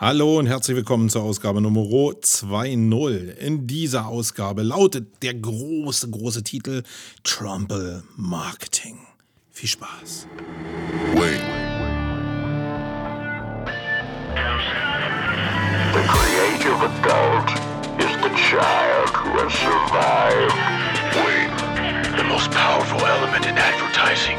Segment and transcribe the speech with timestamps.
[0.00, 3.36] Hallo und herzlich willkommen zur Ausgabe Nummer 2.0.
[3.36, 6.84] In dieser Ausgabe lautet der große, große Titel
[7.22, 8.96] Trumple Marketing.
[9.50, 10.26] Viel Spaß.
[11.16, 11.42] Wait.
[15.92, 17.50] The creative adult
[18.00, 20.56] is the child who has survived.
[21.14, 22.16] Wait.
[22.16, 24.38] The most powerful element in advertising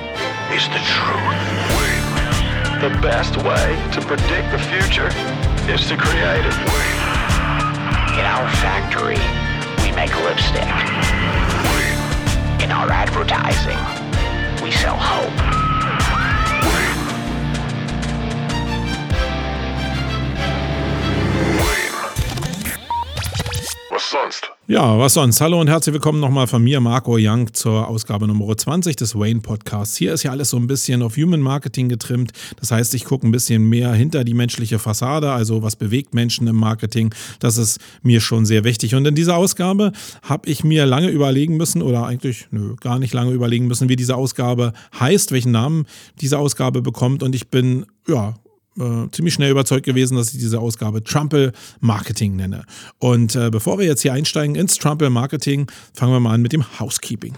[0.55, 1.78] is the truth.
[1.78, 2.02] Wait.
[2.82, 6.91] The best way to predict the future is the creative way.
[8.18, 9.19] In our factory,
[9.83, 10.64] we make lipstick.
[12.64, 13.78] In our advertising,
[14.64, 15.32] we sell hope.
[23.91, 24.50] Was sonst?
[24.71, 25.42] Ja, was sonst?
[25.42, 29.42] Hallo und herzlich willkommen nochmal von mir, Marco Young, zur Ausgabe Nummer 20 des Wayne
[29.42, 29.97] Podcasts.
[29.97, 32.31] Hier ist ja alles so ein bisschen auf Human Marketing getrimmt.
[32.58, 36.47] Das heißt, ich gucke ein bisschen mehr hinter die menschliche Fassade, also was bewegt Menschen
[36.47, 37.14] im Marketing.
[37.39, 38.95] Das ist mir schon sehr wichtig.
[38.95, 39.91] Und in dieser Ausgabe
[40.22, 43.97] habe ich mir lange überlegen müssen, oder eigentlich, nö, gar nicht lange überlegen müssen, wie
[43.97, 45.85] diese Ausgabe heißt, welchen Namen
[46.22, 47.23] diese Ausgabe bekommt.
[47.23, 48.35] Und ich bin, ja,
[48.80, 52.64] äh, ziemlich schnell überzeugt gewesen, dass ich diese Ausgabe Trumple Marketing nenne.
[53.00, 56.53] Und äh, bevor wir jetzt hier einsteigen ins Trumple Marketing, fangen wir mal an mit
[56.53, 57.36] dem Housekeeping.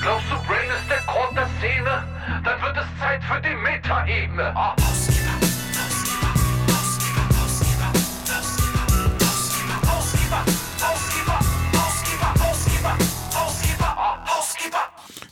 [0.00, 2.04] Glaubst du, Brain ist der Grund der Szene?
[2.44, 4.54] Dann wird es Zeit für die Metaebene.
[4.56, 5.09] Oh.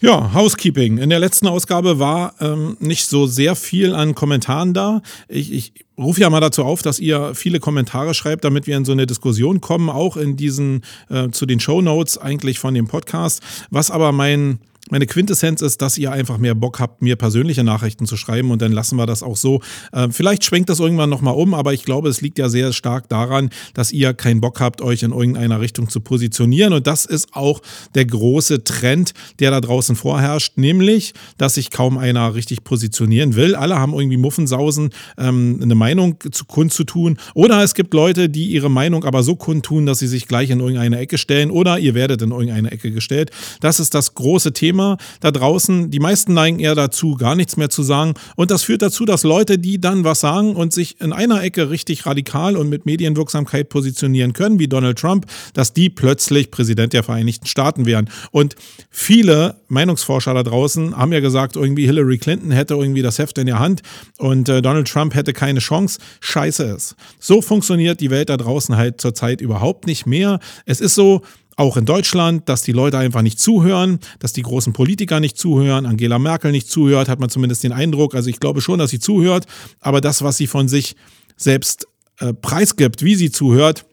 [0.00, 0.98] Ja, Housekeeping.
[0.98, 5.02] In der letzten Ausgabe war ähm, nicht so sehr viel an Kommentaren da.
[5.28, 8.84] Ich, ich rufe ja mal dazu auf, dass ihr viele Kommentare schreibt, damit wir in
[8.84, 12.86] so eine Diskussion kommen, auch in diesen äh, zu den Show Notes eigentlich von dem
[12.86, 13.42] Podcast.
[13.70, 14.60] Was aber mein
[14.90, 18.62] meine Quintessenz ist, dass ihr einfach mehr Bock habt, mir persönliche Nachrichten zu schreiben und
[18.62, 19.60] dann lassen wir das auch so.
[19.92, 23.08] Äh, vielleicht schwenkt das irgendwann nochmal um, aber ich glaube, es liegt ja sehr stark
[23.08, 27.34] daran, dass ihr keinen Bock habt, euch in irgendeiner Richtung zu positionieren und das ist
[27.34, 27.60] auch
[27.94, 33.54] der große Trend, der da draußen vorherrscht, nämlich, dass sich kaum einer richtig positionieren will.
[33.54, 38.70] Alle haben irgendwie Muffensausen, ähm, eine Meinung zu kundzutun oder es gibt Leute, die ihre
[38.70, 42.22] Meinung aber so kundtun, dass sie sich gleich in irgendeine Ecke stellen oder ihr werdet
[42.22, 43.30] in irgendeine Ecke gestellt.
[43.60, 45.90] Das ist das große Thema Thema da draußen.
[45.90, 48.14] Die meisten neigen eher dazu, gar nichts mehr zu sagen.
[48.36, 51.70] Und das führt dazu, dass Leute, die dann was sagen und sich in einer Ecke
[51.70, 57.02] richtig radikal und mit Medienwirksamkeit positionieren können, wie Donald Trump, dass die plötzlich Präsident der
[57.02, 58.08] Vereinigten Staaten wären.
[58.30, 58.54] Und
[58.90, 63.46] viele Meinungsforscher da draußen haben ja gesagt, irgendwie Hillary Clinton hätte irgendwie das Heft in
[63.46, 63.82] der Hand
[64.18, 65.98] und äh, Donald Trump hätte keine Chance.
[66.20, 66.94] Scheiße ist.
[67.18, 70.38] So funktioniert die Welt da draußen halt zurzeit überhaupt nicht mehr.
[70.66, 71.22] Es ist so,
[71.58, 75.86] auch in Deutschland, dass die Leute einfach nicht zuhören, dass die großen Politiker nicht zuhören,
[75.86, 78.14] Angela Merkel nicht zuhört, hat man zumindest den Eindruck.
[78.14, 79.46] Also ich glaube schon, dass sie zuhört,
[79.80, 80.94] aber das, was sie von sich
[81.36, 81.88] selbst
[82.20, 83.86] äh, preisgibt, wie sie zuhört,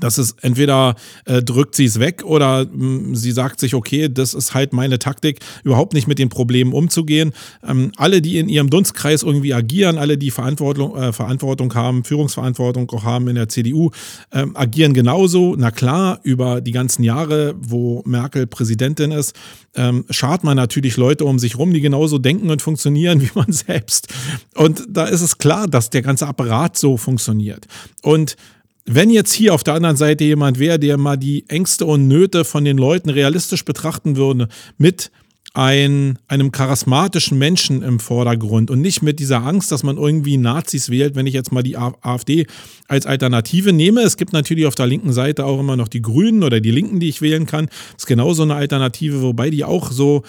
[0.00, 0.94] das ist entweder
[1.26, 4.72] äh, drückt sie es weg oder mh, hm, sie sagt sich, okay, das ist halt
[4.72, 7.32] meine Taktik, überhaupt nicht mit den Problemen umzugehen.
[7.66, 12.90] Ähm, alle, die in ihrem Dunstkreis irgendwie agieren, alle, die Verantwortung, äh, Verantwortung haben, Führungsverantwortung
[12.90, 13.90] auch haben in der CDU,
[14.32, 15.54] ähm, agieren genauso.
[15.56, 19.36] Na klar, über die ganzen Jahre, wo Merkel Präsidentin ist,
[19.74, 23.52] ähm, schart man natürlich Leute um sich rum, die genauso denken und funktionieren wie man
[23.52, 24.08] selbst.
[24.54, 27.66] Und da ist es klar, dass der ganze Apparat so funktioniert.
[28.02, 28.36] Und
[28.84, 32.44] wenn jetzt hier auf der anderen Seite jemand wäre, der mal die Ängste und Nöte
[32.44, 35.10] von den Leuten realistisch betrachten würde, mit
[35.54, 40.88] ein, einem charismatischen Menschen im Vordergrund und nicht mit dieser Angst, dass man irgendwie Nazis
[40.88, 42.46] wählt, wenn ich jetzt mal die AfD
[42.88, 44.00] als Alternative nehme.
[44.00, 47.00] Es gibt natürlich auf der linken Seite auch immer noch die Grünen oder die Linken,
[47.00, 47.66] die ich wählen kann.
[47.66, 50.22] Das ist genauso eine Alternative, wobei die auch so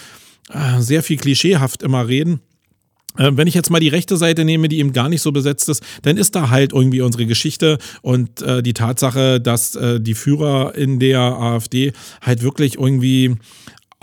[0.50, 2.42] äh, sehr viel klischeehaft immer reden.
[3.18, 5.70] Äh, wenn ich jetzt mal die rechte Seite nehme, die eben gar nicht so besetzt
[5.70, 10.14] ist, dann ist da halt irgendwie unsere Geschichte und äh, die Tatsache, dass äh, die
[10.14, 13.36] Führer in der AfD halt wirklich irgendwie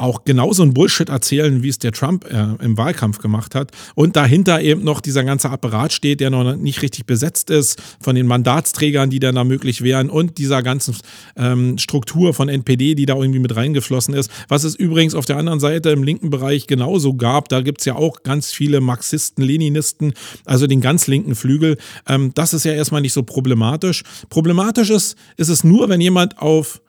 [0.01, 3.71] auch genauso ein Bullshit erzählen, wie es der Trump äh, im Wahlkampf gemacht hat.
[3.95, 8.15] Und dahinter eben noch dieser ganze Apparat steht, der noch nicht richtig besetzt ist, von
[8.15, 10.97] den Mandatsträgern, die dann da möglich wären und dieser ganzen
[11.37, 14.31] ähm, Struktur von NPD, die da irgendwie mit reingeflossen ist.
[14.49, 17.49] Was es übrigens auf der anderen Seite im linken Bereich genauso gab.
[17.49, 20.15] Da gibt es ja auch ganz viele Marxisten, Leninisten,
[20.45, 21.77] also den ganz linken Flügel.
[22.09, 24.03] Ähm, das ist ja erstmal nicht so problematisch.
[24.29, 26.81] Problematisch ist, ist es nur, wenn jemand auf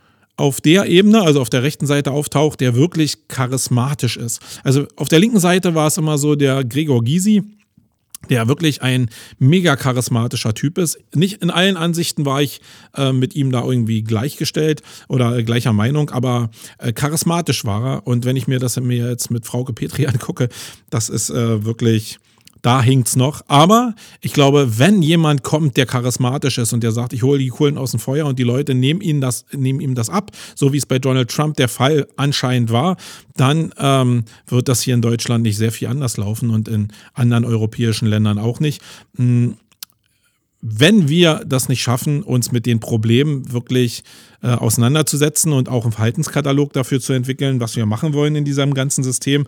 [0.41, 4.41] auf der Ebene, also auf der rechten Seite auftaucht, der wirklich charismatisch ist.
[4.63, 7.43] Also auf der linken Seite war es immer so der Gregor Gysi,
[8.27, 10.97] der wirklich ein mega charismatischer Typ ist.
[11.13, 12.59] Nicht in allen Ansichten war ich
[12.97, 16.49] äh, mit ihm da irgendwie gleichgestellt oder gleicher Meinung, aber
[16.79, 18.07] äh, charismatisch war er.
[18.07, 20.49] Und wenn ich mir das mir jetzt mit Frauke Petri angucke,
[20.89, 22.17] das ist äh, wirklich
[22.61, 23.41] da hinkt's noch.
[23.47, 27.49] Aber ich glaube, wenn jemand kommt, der charismatisch ist und der sagt, ich hole die
[27.49, 30.73] Kohlen aus dem Feuer und die Leute nehmen, ihn das, nehmen ihm das ab, so
[30.73, 32.97] wie es bei Donald Trump der Fall anscheinend war,
[33.35, 37.45] dann ähm, wird das hier in Deutschland nicht sehr viel anders laufen und in anderen
[37.45, 38.81] europäischen Ländern auch nicht.
[39.15, 39.55] Hm
[40.61, 44.03] wenn wir das nicht schaffen, uns mit den Problemen wirklich
[44.43, 48.73] äh, auseinanderzusetzen und auch einen Verhaltenskatalog dafür zu entwickeln, was wir machen wollen in diesem
[48.73, 49.47] ganzen System,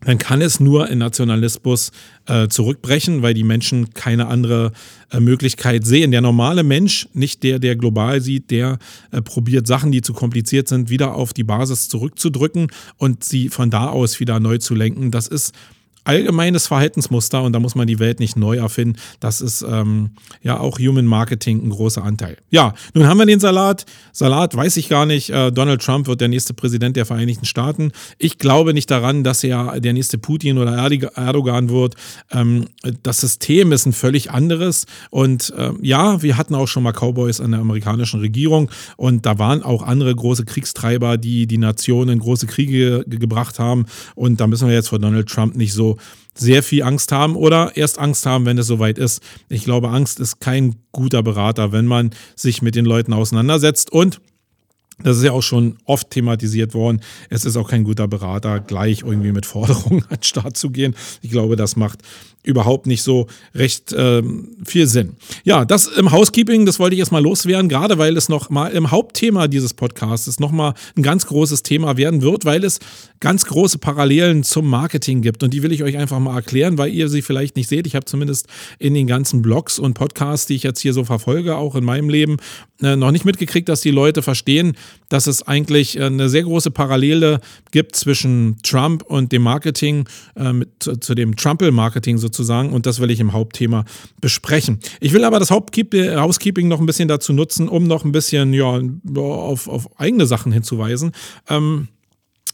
[0.00, 1.90] dann kann es nur in Nationalismus
[2.26, 4.72] äh, zurückbrechen, weil die Menschen keine andere
[5.10, 6.12] äh, Möglichkeit sehen.
[6.12, 8.78] Der normale Mensch, nicht der, der global sieht, der
[9.10, 13.70] äh, probiert Sachen, die zu kompliziert sind, wieder auf die Basis zurückzudrücken und sie von
[13.70, 15.10] da aus wieder neu zu lenken.
[15.10, 15.52] Das ist
[16.08, 18.98] allgemeines Verhaltensmuster und da muss man die Welt nicht neu erfinden.
[19.20, 20.10] Das ist ähm,
[20.42, 22.38] ja auch Human Marketing ein großer Anteil.
[22.50, 23.84] Ja, nun haben wir den Salat.
[24.12, 25.28] Salat weiß ich gar nicht.
[25.28, 27.92] Äh, Donald Trump wird der nächste Präsident der Vereinigten Staaten.
[28.16, 31.94] Ich glaube nicht daran, dass er der nächste Putin oder Erdogan wird.
[32.30, 32.64] Ähm,
[33.02, 34.86] das System ist ein völlig anderes.
[35.10, 39.38] Und äh, ja, wir hatten auch schon mal Cowboys an der amerikanischen Regierung und da
[39.38, 43.84] waren auch andere große Kriegstreiber, die die Nationen in große Kriege gebracht haben.
[44.14, 45.97] Und da müssen wir jetzt vor Donald Trump nicht so
[46.34, 49.22] sehr viel Angst haben oder erst Angst haben, wenn es soweit ist.
[49.48, 54.20] Ich glaube, Angst ist kein guter Berater, wenn man sich mit den Leuten auseinandersetzt und
[55.02, 57.00] das ist ja auch schon oft thematisiert worden.
[57.30, 60.96] Es ist auch kein guter Berater, gleich irgendwie mit Forderungen an den Start zu gehen.
[61.22, 62.00] Ich glaube, das macht
[62.48, 65.16] überhaupt nicht so recht ähm, viel Sinn.
[65.44, 68.90] Ja, das im Housekeeping, das wollte ich erstmal loswerden, gerade weil es noch mal im
[68.90, 72.80] Hauptthema dieses Podcasts noch mal ein ganz großes Thema werden wird, weil es
[73.20, 76.90] ganz große Parallelen zum Marketing gibt und die will ich euch einfach mal erklären, weil
[76.90, 77.86] ihr sie vielleicht nicht seht.
[77.86, 78.46] Ich habe zumindest
[78.78, 82.08] in den ganzen Blogs und Podcasts, die ich jetzt hier so verfolge, auch in meinem
[82.08, 82.38] Leben,
[82.82, 84.76] äh, noch nicht mitgekriegt, dass die Leute verstehen,
[85.08, 87.40] dass es eigentlich äh, eine sehr große Parallele
[87.70, 93.00] gibt zwischen Trump und dem Marketing, äh, mit, zu, zu dem Trumpel-Marketing sozusagen und das
[93.00, 93.84] will ich im Hauptthema
[94.20, 94.80] besprechen.
[95.00, 98.80] Ich will aber das Housekeeping noch ein bisschen dazu nutzen, um noch ein bisschen ja,
[99.16, 101.12] auf, auf eigene Sachen hinzuweisen.
[101.48, 101.88] Ähm,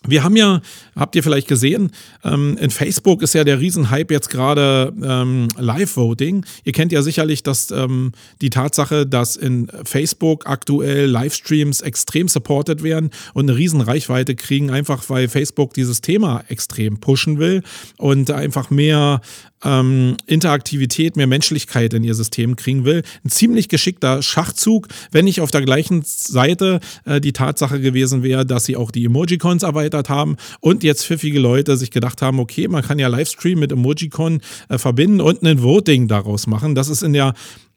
[0.06, 0.60] wir haben ja,
[0.96, 1.90] habt ihr vielleicht gesehen,
[2.24, 6.44] ähm, in Facebook ist ja der Riesenhype jetzt gerade ähm, Live-Voting.
[6.64, 12.82] Ihr kennt ja sicherlich dass, ähm, die Tatsache, dass in Facebook aktuell Livestreams extrem supported
[12.82, 17.62] werden und eine Riesenreichweite kriegen, einfach weil Facebook dieses Thema extrem pushen will
[17.96, 19.20] und einfach mehr
[19.64, 23.02] ähm, Interaktivität, mehr Menschlichkeit in ihr System kriegen will.
[23.24, 28.46] Ein ziemlich geschickter Schachzug, wenn nicht auf der gleichen Seite äh, die Tatsache gewesen wäre,
[28.46, 32.68] dass sie auch die Emojicons erweitert haben und jetzt pfiffige Leute sich gedacht haben, okay,
[32.68, 36.74] man kann ja Livestream mit Emojicon äh, verbinden und ein Voting daraus machen.
[36.74, 37.34] Das ist in der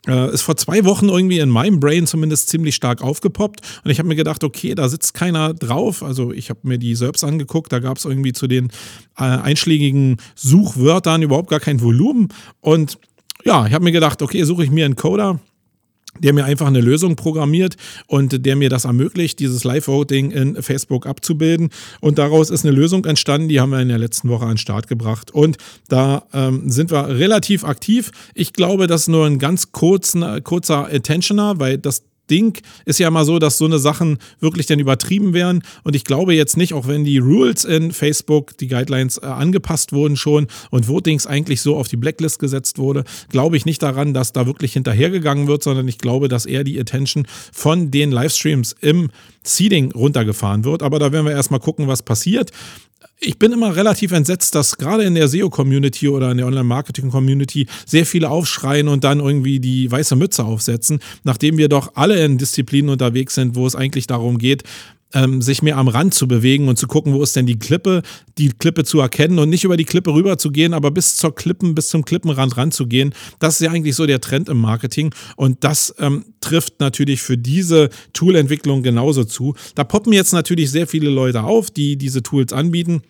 [0.08, 3.62] äh, ist vor zwei Wochen irgendwie in meinem Brain zumindest ziemlich stark aufgepoppt.
[3.84, 6.04] Und ich habe mir gedacht, okay, da sitzt keiner drauf.
[6.04, 8.68] Also ich habe mir die selbst angeguckt, da gab es irgendwie zu den
[9.18, 12.30] äh, einschlägigen Suchwörtern überhaupt gar kein Volumen.
[12.62, 12.98] Und
[13.44, 15.40] ja, ich habe mir gedacht, okay, suche ich mir einen Coder
[16.20, 17.76] der mir einfach eine Lösung programmiert
[18.08, 21.70] und der mir das ermöglicht, dieses Live-Voting in Facebook abzubilden.
[22.02, 24.58] Und daraus ist eine Lösung entstanden, die haben wir in der letzten Woche an den
[24.58, 25.32] Start gebracht.
[25.32, 28.12] Und da ähm, sind wir relativ aktiv.
[28.34, 33.10] Ich glaube, das ist nur ein ganz kurzen, kurzer Attentioner, weil das Ding ist ja
[33.10, 35.64] mal so, dass so eine Sachen wirklich dann übertrieben werden.
[35.84, 39.94] Und ich glaube jetzt nicht, auch wenn die Rules in Facebook, die Guidelines äh, angepasst
[39.94, 44.14] wurden schon und Votings eigentlich so auf die Blacklist gesetzt wurde, glaube ich nicht daran,
[44.14, 48.76] dass da wirklich hinterhergegangen wird, sondern ich glaube, dass eher die Attention von den Livestreams
[48.82, 49.10] im
[49.44, 50.84] Seeding runtergefahren wird.
[50.84, 52.52] Aber da werden wir erstmal gucken, was passiert
[53.20, 58.06] ich bin immer relativ entsetzt, dass gerade in der SEO-Community oder in der Online-Marketing-Community sehr
[58.06, 62.90] viele aufschreien und dann irgendwie die weiße Mütze aufsetzen, nachdem wir doch alle in Disziplinen
[62.90, 64.64] unterwegs sind, wo es eigentlich darum geht,
[65.14, 68.02] ähm, sich mehr am Rand zu bewegen und zu gucken, wo ist denn die Klippe,
[68.38, 71.34] die Klippe zu erkennen und nicht über die Klippe rüber zu gehen, aber bis zur
[71.34, 73.14] Klippen, bis zum Klippenrand ranzugehen.
[73.40, 77.38] Das ist ja eigentlich so der Trend im Marketing und das ähm, trifft natürlich für
[77.38, 79.56] diese Toolentwicklung genauso zu.
[79.76, 83.02] Da poppen jetzt natürlich sehr viele Leute auf, die diese Tools anbieten.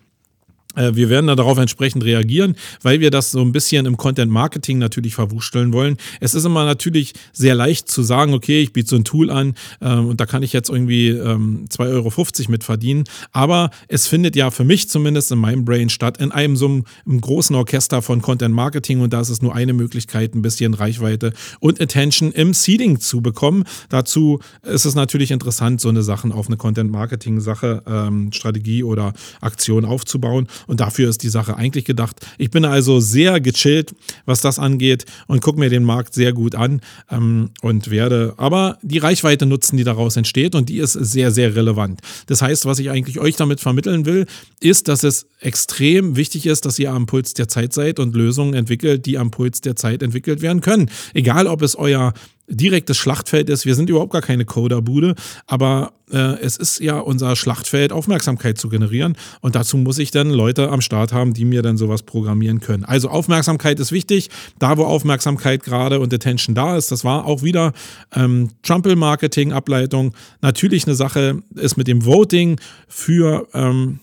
[0.78, 4.32] Äh, wir werden da darauf entsprechend reagieren, weil wir das so ein bisschen im Content
[4.32, 5.98] Marketing natürlich verwursteln wollen.
[6.22, 9.56] Es ist immer natürlich sehr leicht zu sagen, okay, ich biete so ein Tool an
[9.82, 13.04] äh, und da kann ich jetzt irgendwie ähm, 2,50 Euro mit verdienen.
[13.32, 16.86] Aber es findet ja für mich zumindest in meinem Brain statt, in einem so einem,
[17.06, 20.74] einem großen Orchester von Content Marketing und da ist es nur eine Möglichkeit, ein bisschen
[20.74, 23.64] Reichweite und Attention im Seeding zu bekommen.
[23.90, 28.84] Dazu ist es natürlich interessant, so eine Sachen auf eine Content Marketing Sache, ähm, Strategie
[28.84, 30.48] oder Aktion aufzubauen.
[30.68, 32.26] Und dafür ist die Sache eigentlich gedacht.
[32.38, 33.96] Ich bin also sehr gechillt,
[34.26, 38.78] was das angeht und gucke mir den Markt sehr gut an ähm, und werde aber
[38.82, 42.02] die Reichweite nutzen, die daraus entsteht und die ist sehr, sehr relevant.
[42.28, 44.26] Das heißt, was ich eigentlich euch damit vermitteln will,
[44.60, 48.54] ist, dass es extrem wichtig ist, dass ihr am Puls der Zeit seid und Lösungen
[48.54, 50.90] entwickelt, die am Puls der Zeit entwickelt werden können.
[51.14, 52.14] Egal, ob es euer
[52.48, 53.66] direktes Schlachtfeld ist.
[53.66, 58.70] Wir sind überhaupt gar keine Coderbude, aber äh, es ist ja unser Schlachtfeld, Aufmerksamkeit zu
[58.70, 59.18] generieren.
[59.42, 62.86] Und dazu muss ich dann Leute am Start haben, die mir dann sowas programmieren können.
[62.86, 64.30] Also Aufmerksamkeit ist wichtig.
[64.60, 67.74] Da, wo Aufmerksamkeit gerade und Attention da ist, das war auch wieder
[68.16, 70.14] ähm, Trumpel-Marketing-Ableitung.
[70.42, 74.00] Natürlich eine Sache ist mit dem Voting für ähm,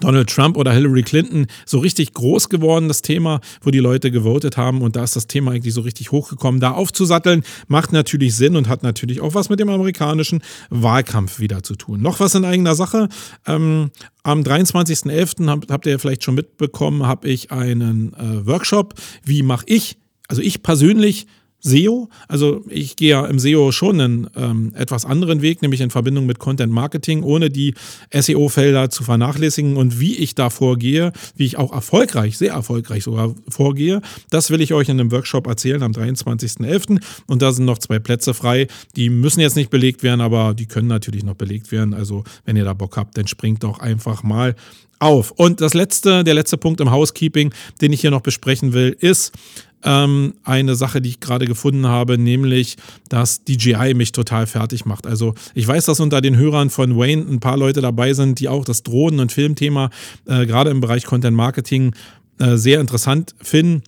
[0.00, 4.56] Donald Trump oder Hillary Clinton so richtig groß geworden, das Thema, wo die Leute gewotet
[4.56, 4.82] haben.
[4.82, 6.60] Und da ist das Thema eigentlich so richtig hochgekommen.
[6.60, 11.62] Da aufzusatteln, macht natürlich Sinn und hat natürlich auch was mit dem amerikanischen Wahlkampf wieder
[11.62, 12.00] zu tun.
[12.00, 13.08] Noch was in eigener Sache.
[13.46, 13.90] Ähm,
[14.22, 15.48] am 23.11.
[15.48, 18.94] Habt, habt ihr vielleicht schon mitbekommen, habe ich einen äh, Workshop.
[19.24, 19.96] Wie mache ich,
[20.28, 21.26] also ich persönlich,
[21.60, 22.08] SEO.
[22.28, 26.26] Also ich gehe ja im SEO schon einen ähm, etwas anderen Weg, nämlich in Verbindung
[26.26, 27.74] mit Content Marketing, ohne die
[28.12, 29.76] SEO-Felder zu vernachlässigen.
[29.76, 34.60] Und wie ich da vorgehe, wie ich auch erfolgreich, sehr erfolgreich sogar vorgehe, das will
[34.60, 37.02] ich euch in einem Workshop erzählen am 23.11.
[37.26, 38.68] Und da sind noch zwei Plätze frei.
[38.94, 41.94] Die müssen jetzt nicht belegt werden, aber die können natürlich noch belegt werden.
[41.94, 44.54] Also wenn ihr da Bock habt, dann springt doch einfach mal
[44.98, 45.30] auf.
[45.32, 49.32] Und das letzte, der letzte Punkt im Housekeeping, den ich hier noch besprechen will, ist,
[49.84, 52.76] ähm, eine Sache, die ich gerade gefunden habe, nämlich,
[53.08, 55.06] dass DJI mich total fertig macht.
[55.06, 58.48] Also ich weiß, dass unter den Hörern von Wayne ein paar Leute dabei sind, die
[58.48, 59.90] auch das Drohnen- und Filmthema
[60.26, 61.94] äh, gerade im Bereich Content Marketing
[62.38, 63.82] äh, sehr interessant finden.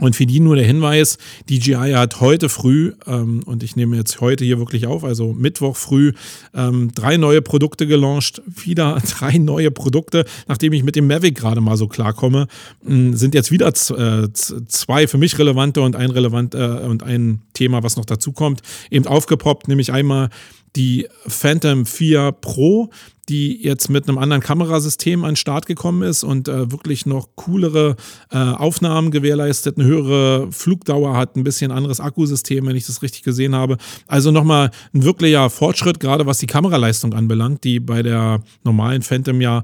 [0.00, 4.20] Und für die nur der Hinweis, DJI hat heute früh, ähm, und ich nehme jetzt
[4.20, 6.12] heute hier wirklich auf, also Mittwoch früh,
[6.54, 8.42] ähm, drei neue Produkte gelauncht.
[8.46, 12.46] Wieder drei neue Produkte, nachdem ich mit dem Mavic gerade mal so klarkomme,
[12.86, 17.42] äh, sind jetzt wieder äh, zwei für mich relevante und ein relevant äh, und ein
[17.52, 20.30] Thema, was noch dazu kommt, eben aufgepoppt, nämlich einmal
[20.76, 22.90] die Phantom 4 Pro,
[23.28, 27.28] die jetzt mit einem anderen Kamerasystem an den Start gekommen ist und äh, wirklich noch
[27.36, 27.96] coolere
[28.30, 33.22] äh, Aufnahmen gewährleistet, eine höhere Flugdauer hat, ein bisschen anderes Akkusystem, wenn ich das richtig
[33.22, 33.76] gesehen habe.
[34.06, 39.40] Also nochmal ein wirklicher Fortschritt, gerade was die Kameraleistung anbelangt, die bei der normalen Phantom
[39.40, 39.62] ja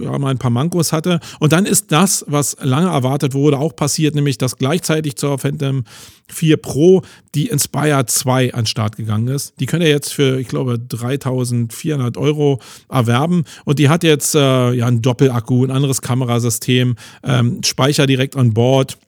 [0.00, 1.20] ja, mal ein paar Mankos hatte.
[1.40, 5.84] Und dann ist das, was lange erwartet wurde, auch passiert, nämlich dass gleichzeitig zur Phantom
[6.28, 7.02] 4 Pro
[7.34, 9.54] die Inspire 2 an den Start gegangen ist.
[9.60, 13.44] Die könnt ihr jetzt für, ich glaube, 3400 Euro erwerben.
[13.64, 18.54] Und die hat jetzt äh, ja einen Doppelakku, ein anderes Kamerasystem, ähm, Speicher direkt an
[18.54, 18.98] Bord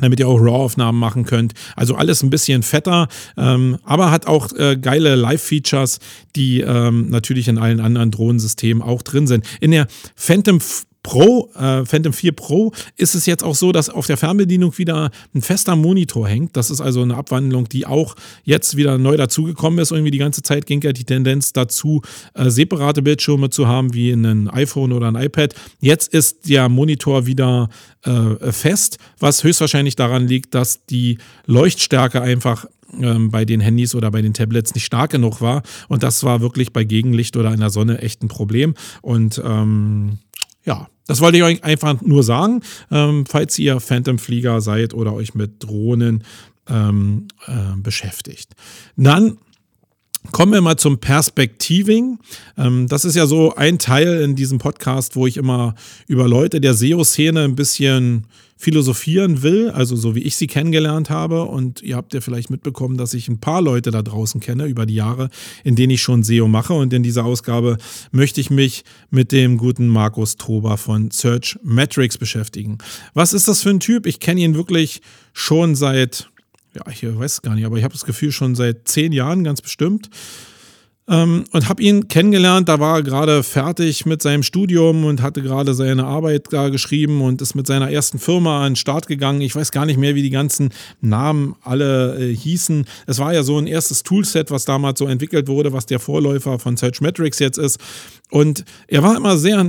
[0.00, 1.54] damit ihr auch RAW-Aufnahmen machen könnt.
[1.76, 5.98] Also alles ein bisschen fetter, ähm, aber hat auch äh, geile Live-Features,
[6.36, 9.44] die ähm, natürlich in allen anderen Drohnensystemen auch drin sind.
[9.60, 10.60] In der Phantom
[11.02, 15.10] Pro, äh, Phantom 4 Pro, ist es jetzt auch so, dass auf der Fernbedienung wieder
[15.34, 16.56] ein fester Monitor hängt.
[16.56, 19.92] Das ist also eine Abwandlung, die auch jetzt wieder neu dazugekommen ist.
[19.92, 22.02] Irgendwie die ganze Zeit ging ja die Tendenz dazu,
[22.34, 25.54] äh, separate Bildschirme zu haben, wie in einem iPhone oder ein iPad.
[25.80, 27.68] Jetzt ist der Monitor wieder
[28.02, 32.66] äh, fest, was höchstwahrscheinlich daran liegt, dass die Leuchtstärke einfach
[32.98, 35.62] ähm, bei den Handys oder bei den Tablets nicht stark genug war.
[35.88, 38.74] Und das war wirklich bei Gegenlicht oder in der Sonne echt ein Problem.
[39.02, 40.18] Und ähm,
[40.64, 45.34] ja, das wollte ich euch einfach nur sagen, ähm, falls ihr Phantom-Flieger seid oder euch
[45.34, 46.24] mit Drohnen
[46.68, 48.52] ähm, äh, beschäftigt.
[48.96, 49.38] Dann
[50.32, 52.18] Kommen wir mal zum Perspektiving.
[52.58, 55.74] Ähm, das ist ja so ein Teil in diesem Podcast, wo ich immer
[56.08, 58.26] über Leute der SEO-Szene ein bisschen
[58.60, 61.44] philosophieren will, also so wie ich sie kennengelernt habe.
[61.44, 64.84] Und ihr habt ja vielleicht mitbekommen, dass ich ein paar Leute da draußen kenne über
[64.84, 65.30] die Jahre,
[65.64, 66.74] in denen ich schon SEO mache.
[66.74, 67.78] Und in dieser Ausgabe
[68.12, 72.76] möchte ich mich mit dem guten Markus Tober von Search Metrics beschäftigen.
[73.14, 74.04] Was ist das für ein Typ?
[74.04, 75.00] Ich kenne ihn wirklich
[75.32, 76.28] schon seit
[76.74, 79.42] ja, ich weiß es gar nicht, aber ich habe das Gefühl schon seit zehn Jahren
[79.42, 80.08] ganz bestimmt.
[81.10, 85.42] Ähm, und habe ihn kennengelernt, da war er gerade fertig mit seinem Studium und hatte
[85.42, 89.40] gerade seine Arbeit da geschrieben und ist mit seiner ersten Firma an den Start gegangen.
[89.40, 92.84] Ich weiß gar nicht mehr, wie die ganzen Namen alle äh, hießen.
[93.08, 96.60] Es war ja so ein erstes Toolset, was damals so entwickelt wurde, was der Vorläufer
[96.60, 97.80] von Searchmetrics jetzt ist.
[98.30, 99.66] Und er war immer sehr,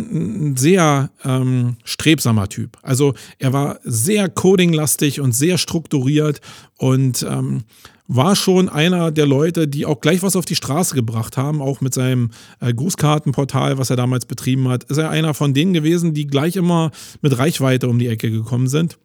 [0.56, 2.78] sehr ähm, strebsamer Typ.
[2.84, 6.40] Also er war sehr codinglastig und sehr strukturiert
[6.78, 7.64] und ähm,
[8.14, 11.80] war schon einer der Leute, die auch gleich was auf die Straße gebracht haben, auch
[11.80, 14.84] mit seinem äh, Grußkartenportal, was er damals betrieben hat.
[14.84, 16.92] Ist er einer von denen gewesen, die gleich immer
[17.22, 18.98] mit Reichweite um die Ecke gekommen sind.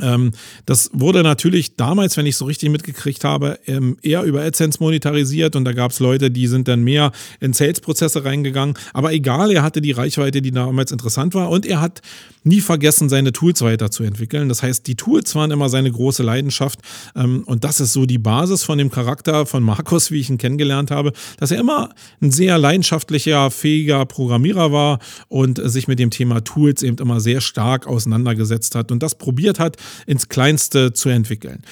[0.00, 0.32] Ähm,
[0.66, 5.56] das wurde natürlich damals, wenn ich so richtig mitgekriegt habe, ähm, eher über AdSense monetarisiert
[5.56, 8.74] und da gab es Leute, die sind dann mehr in Sales-Prozesse reingegangen.
[8.92, 12.02] Aber egal, er hatte die Reichweite, die damals interessant war und er hat
[12.44, 14.48] nie vergessen, seine Tools weiterzuentwickeln.
[14.48, 16.80] Das heißt, die Tools waren immer seine große Leidenschaft
[17.14, 20.38] ähm, und das ist so die Basis von dem Charakter von Markus, wie ich ihn
[20.38, 21.90] kennengelernt habe, dass er immer
[22.20, 27.40] ein sehr leidenschaftlicher, fähiger Programmierer war und sich mit dem Thema Tools eben immer sehr
[27.40, 29.76] stark auseinandergesetzt hat und das probiert hat,
[30.06, 31.62] ins Kleinste zu entwickeln.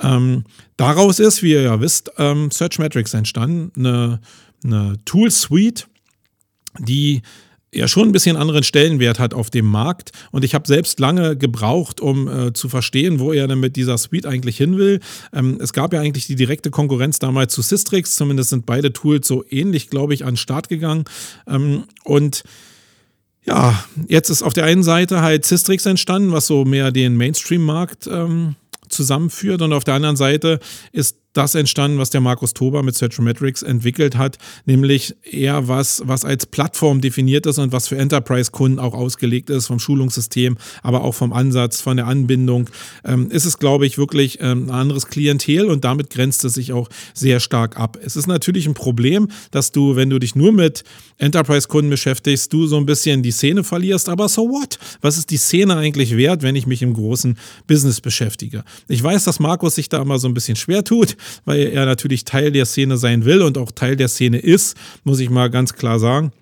[0.00, 0.44] Ähm,
[0.76, 4.20] daraus ist, wie ihr ja wisst, ähm, Search Metrics entstanden, eine,
[4.64, 5.86] eine Tool Suite,
[6.78, 7.22] die
[7.74, 10.12] ja schon ein bisschen anderen Stellenwert hat auf dem Markt.
[10.30, 13.98] Und ich habe selbst lange gebraucht, um äh, zu verstehen, wo er denn mit dieser
[13.98, 15.00] Suite eigentlich hin will.
[15.32, 18.14] Ähm, es gab ja eigentlich die direkte Konkurrenz damals zu Systrix.
[18.16, 21.04] Zumindest sind beide Tools so ähnlich, glaube ich, an den Start gegangen.
[21.46, 22.44] Ähm, und
[23.44, 28.06] ja, jetzt ist auf der einen Seite halt Systrix entstanden, was so mehr den Mainstream-Markt
[28.06, 28.56] ähm,
[28.88, 29.62] zusammenführt.
[29.62, 30.60] Und auf der anderen Seite
[30.92, 36.24] ist das entstanden, was der Markus Tober mit Metrics entwickelt hat, nämlich eher was, was
[36.24, 41.14] als Plattform definiert ist und was für Enterprise-Kunden auch ausgelegt ist, vom Schulungssystem, aber auch
[41.14, 42.70] vom Ansatz, von der Anbindung,
[43.04, 46.72] ähm, ist es, glaube ich, wirklich ähm, ein anderes Klientel und damit grenzt es sich
[46.72, 47.98] auch sehr stark ab.
[48.02, 50.84] Es ist natürlich ein Problem, dass du, wenn du dich nur mit
[51.18, 54.78] Enterprise-Kunden beschäftigst, du so ein bisschen die Szene verlierst, aber so what?
[55.00, 57.36] Was ist die Szene eigentlich wert, wenn ich mich im großen
[57.66, 58.62] Business beschäftige?
[58.88, 62.24] Ich weiß, dass Markus sich da immer so ein bisschen schwer tut weil er natürlich
[62.24, 65.74] Teil der Szene sein will und auch Teil der Szene ist, muss ich mal ganz
[65.74, 66.32] klar sagen.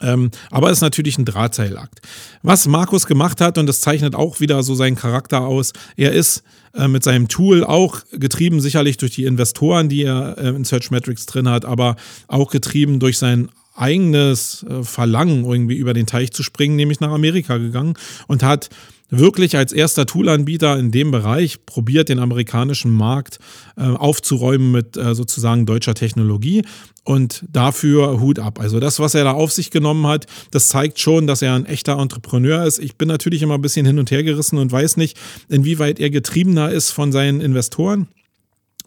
[0.00, 2.00] Ähm, aber es ist natürlich ein Drahtseilakt.
[2.42, 6.44] Was Markus gemacht hat, und das zeichnet auch wieder so seinen Charakter aus, er ist
[6.74, 10.90] äh, mit seinem Tool auch getrieben, sicherlich durch die Investoren, die er äh, in Search
[10.90, 11.96] Metrics drin hat, aber
[12.28, 17.12] auch getrieben durch sein eigenes äh, Verlangen, irgendwie über den Teich zu springen, nämlich nach
[17.12, 17.94] Amerika gegangen
[18.26, 18.70] und hat
[19.10, 23.38] wirklich als erster Toolanbieter in dem Bereich probiert, den amerikanischen Markt
[23.76, 26.62] äh, aufzuräumen mit äh, sozusagen deutscher Technologie.
[27.04, 28.60] Und dafür Hut ab.
[28.60, 31.64] Also das, was er da auf sich genommen hat, das zeigt schon, dass er ein
[31.64, 32.78] echter Entrepreneur ist.
[32.78, 36.10] Ich bin natürlich immer ein bisschen hin und her gerissen und weiß nicht, inwieweit er
[36.10, 38.08] getriebener ist von seinen Investoren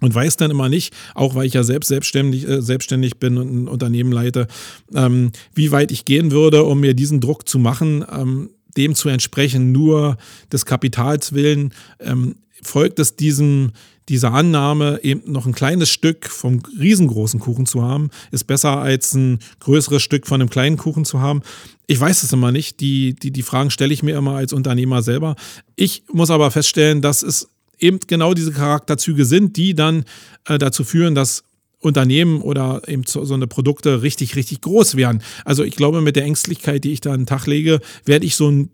[0.02, 3.64] und weiß dann immer nicht, auch weil ich ja selbst selbstständig, äh, selbstständig bin und
[3.64, 4.48] ein Unternehmen leite,
[4.94, 8.04] ähm, wie weit ich gehen würde, um mir diesen Druck zu machen.
[8.12, 10.18] Ähm, dem zu entsprechen, nur
[10.52, 13.72] des Kapitals willen, ähm, folgt es diesem,
[14.10, 19.14] dieser Annahme, eben noch ein kleines Stück vom riesengroßen Kuchen zu haben, ist besser als
[19.14, 21.42] ein größeres Stück von einem kleinen Kuchen zu haben.
[21.88, 22.80] Ich weiß es immer nicht.
[22.80, 25.36] Die, die, die Fragen stelle ich mir immer als Unternehmer selber.
[25.76, 30.06] Ich muss aber feststellen, dass es eben genau diese Charakterzüge sind, die dann
[30.46, 31.44] äh, dazu führen, dass
[31.82, 35.22] Unternehmen oder eben so, eine Produkte richtig, richtig groß werden.
[35.46, 38.36] Also ich glaube, mit der Ängstlichkeit, die ich da an den Tag lege, werde ich
[38.36, 38.70] so ein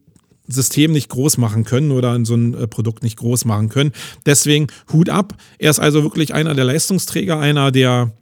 [0.47, 3.91] System nicht groß machen können oder so ein äh, Produkt nicht groß machen können.
[4.25, 5.35] Deswegen Hut ab.
[5.57, 8.13] Er ist also wirklich einer der Leistungsträger, einer der,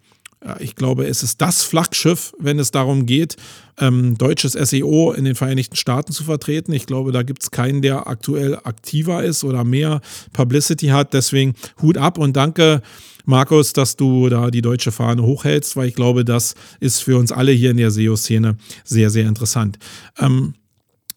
[0.60, 3.36] ich glaube, es ist das Flaggschiff, wenn es darum geht,
[3.80, 6.72] ähm, deutsches SEO in den Vereinigten Staaten zu vertreten.
[6.72, 10.02] Ich glaube, da gibt es keinen, der aktuell aktiver ist oder mehr
[10.34, 11.14] Publicity hat.
[11.14, 12.82] Deswegen Hut ab und danke
[13.26, 17.32] Markus, dass du da die deutsche Fahne hochhältst, weil ich glaube, das ist für uns
[17.32, 19.80] alle hier in der SEO-Szene sehr, sehr interessant.
[20.20, 20.54] Ähm,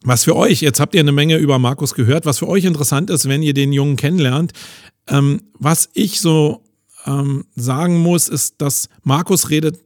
[0.02, 3.10] was für euch, jetzt habt ihr eine Menge über Markus gehört, was für euch interessant
[3.10, 4.52] ist, wenn ihr den Jungen kennenlernt,
[5.08, 6.62] ähm, was ich so
[7.08, 9.80] ähm, sagen muss, ist, dass Markus redet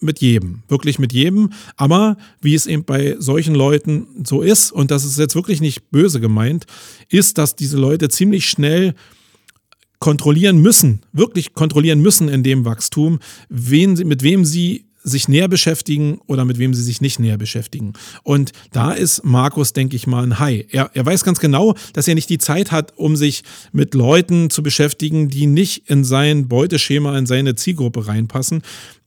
[0.00, 1.50] mit jedem, wirklich mit jedem.
[1.76, 5.90] Aber wie es eben bei solchen Leuten so ist, und das ist jetzt wirklich nicht
[5.90, 6.66] böse gemeint,
[7.08, 8.94] ist, dass diese Leute ziemlich schnell
[10.00, 16.20] kontrollieren müssen, wirklich kontrollieren müssen in dem Wachstum, wen, mit wem sie sich näher beschäftigen
[16.26, 17.92] oder mit wem sie sich nicht näher beschäftigen.
[18.22, 20.66] Und da ist Markus, denke ich mal, ein Hai.
[20.70, 24.50] Er, er weiß ganz genau, dass er nicht die Zeit hat, um sich mit Leuten
[24.50, 28.62] zu beschäftigen, die nicht in sein Beuteschema, in seine Zielgruppe reinpassen.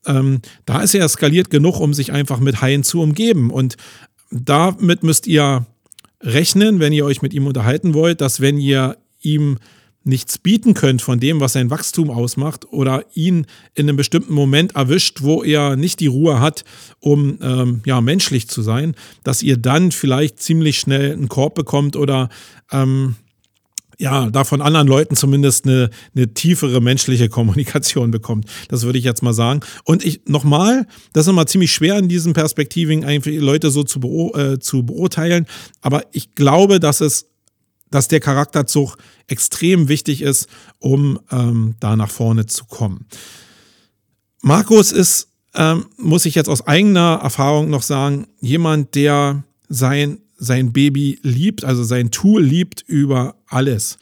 [0.05, 3.49] Ähm, da ist er skaliert genug, um sich einfach mit Haien zu umgeben.
[3.49, 3.77] Und
[4.31, 5.65] damit müsst ihr
[6.21, 9.57] rechnen, wenn ihr euch mit ihm unterhalten wollt, dass wenn ihr ihm
[10.05, 14.75] nichts bieten könnt von dem, was sein Wachstum ausmacht, oder ihn in einem bestimmten Moment
[14.75, 16.63] erwischt, wo er nicht die Ruhe hat,
[16.99, 21.95] um ähm, ja, menschlich zu sein, dass ihr dann vielleicht ziemlich schnell einen Korb bekommt
[21.95, 22.29] oder
[22.71, 23.15] ähm,
[23.97, 28.49] ja, da von anderen Leuten zumindest eine, eine tiefere menschliche Kommunikation bekommt.
[28.67, 29.61] Das würde ich jetzt mal sagen.
[29.85, 33.99] Und ich nochmal, das ist immer ziemlich schwer in diesen Perspektiven, eigentlich Leute so zu,
[33.99, 35.45] beo äh, zu beurteilen.
[35.81, 37.27] Aber ich glaube, dass es
[37.95, 40.47] dass der Charakterzug extrem wichtig ist,
[40.79, 43.05] um ähm, da nach vorne zu kommen.
[44.41, 50.73] Markus ist, ähm, muss ich jetzt aus eigener Erfahrung noch sagen, jemand, der sein sein
[50.73, 53.97] Baby liebt, also sein Tool liebt über alles.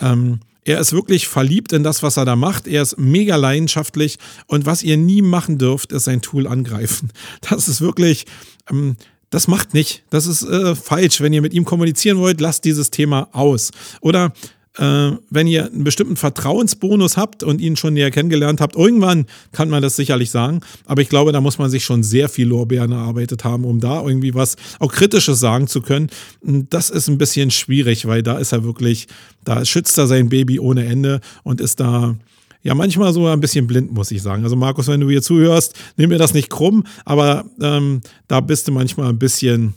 [0.00, 2.66] Ähm, er ist wirklich verliebt in das, was er da macht.
[2.66, 4.18] Er ist mega leidenschaftlich.
[4.46, 7.10] Und was ihr nie machen dürft, ist sein Tool angreifen.
[7.40, 8.26] Das ist wirklich,
[8.70, 8.96] ähm,
[9.30, 10.04] das macht nicht.
[10.10, 11.20] Das ist äh, falsch.
[11.20, 13.70] Wenn ihr mit ihm kommunizieren wollt, lasst dieses Thema aus.
[14.00, 14.32] Oder
[14.78, 19.68] äh, wenn ihr einen bestimmten Vertrauensbonus habt und ihn schon näher kennengelernt habt, irgendwann kann
[19.68, 20.60] man das sicherlich sagen.
[20.86, 24.02] Aber ich glaube, da muss man sich schon sehr viel Lorbeeren erarbeitet haben, um da
[24.02, 26.08] irgendwie was auch Kritisches sagen zu können.
[26.42, 29.08] Das ist ein bisschen schwierig, weil da ist er wirklich,
[29.44, 32.14] da schützt er sein Baby ohne Ende und ist da
[32.62, 34.44] ja manchmal so ein bisschen blind, muss ich sagen.
[34.44, 38.68] Also Markus, wenn du hier zuhörst, nimm mir das nicht krumm, aber ähm, da bist
[38.68, 39.74] du manchmal ein bisschen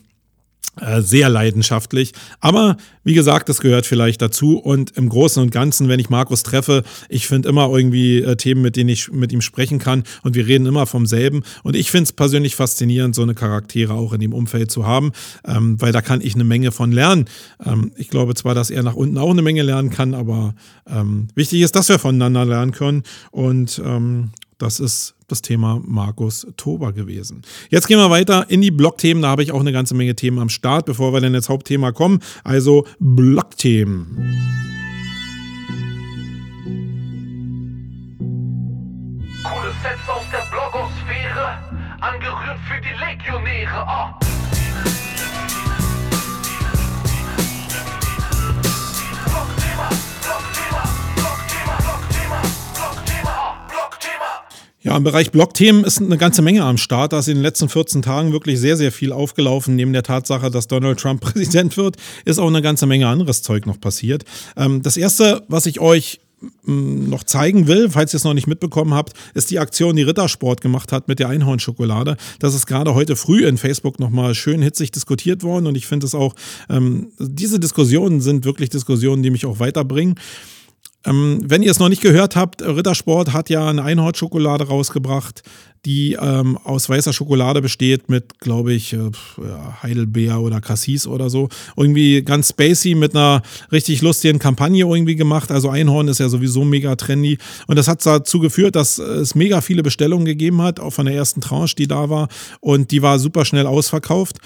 [0.99, 2.13] sehr leidenschaftlich.
[2.39, 4.57] Aber wie gesagt, das gehört vielleicht dazu.
[4.57, 8.61] Und im Großen und Ganzen, wenn ich Markus treffe, ich finde immer irgendwie äh, Themen,
[8.61, 10.03] mit denen ich mit ihm sprechen kann.
[10.23, 11.43] Und wir reden immer vom selben.
[11.63, 15.11] Und ich finde es persönlich faszinierend, so eine Charaktere auch in dem Umfeld zu haben,
[15.45, 17.25] ähm, weil da kann ich eine Menge von lernen.
[17.65, 20.55] Ähm, ich glaube zwar, dass er nach unten auch eine Menge lernen kann, aber
[20.89, 23.03] ähm, wichtig ist, dass wir voneinander lernen können.
[23.31, 27.41] Und ähm, das ist das Thema Markus Tober gewesen.
[27.69, 29.23] Jetzt gehen wir weiter in die Blogthemen.
[29.23, 31.91] Da habe ich auch eine ganze Menge Themen am Start, bevor wir dann ins Hauptthema
[31.91, 32.19] kommen.
[32.43, 34.17] Also Blogthemen.
[39.43, 41.57] Coole Sets aus der Blogosphäre,
[42.01, 43.85] angerührt für die Legionäre.
[43.87, 44.20] Oh.
[54.83, 57.13] Ja, im Bereich Blogthemen ist eine ganze Menge am Start.
[57.13, 59.75] Da ist in den letzten 14 Tagen wirklich sehr, sehr viel aufgelaufen.
[59.75, 63.67] Neben der Tatsache, dass Donald Trump Präsident wird, ist auch eine ganze Menge anderes Zeug
[63.67, 64.23] noch passiert.
[64.57, 66.19] Ähm, das erste, was ich euch
[66.65, 70.01] mm, noch zeigen will, falls ihr es noch nicht mitbekommen habt, ist die Aktion, die
[70.01, 72.17] Rittersport gemacht hat mit der Einhornschokolade.
[72.39, 76.07] Das ist gerade heute früh in Facebook nochmal schön hitzig diskutiert worden und ich finde
[76.07, 76.33] es auch,
[76.69, 80.15] ähm, diese Diskussionen sind wirklich Diskussionen, die mich auch weiterbringen.
[81.05, 85.41] Ähm, wenn ihr es noch nicht gehört habt, Rittersport hat ja eine Einhornschokolade rausgebracht,
[85.85, 88.99] die ähm, aus weißer Schokolade besteht mit, glaube ich, äh,
[89.81, 91.49] Heidelbeer oder Cassis oder so.
[91.75, 95.49] Irgendwie ganz spacey mit einer richtig lustigen Kampagne irgendwie gemacht.
[95.49, 97.39] Also Einhorn ist ja sowieso mega trendy.
[97.65, 101.15] Und das hat dazu geführt, dass es mega viele Bestellungen gegeben hat, auch von der
[101.15, 102.27] ersten Tranche, die da war.
[102.59, 104.37] Und die war super schnell ausverkauft.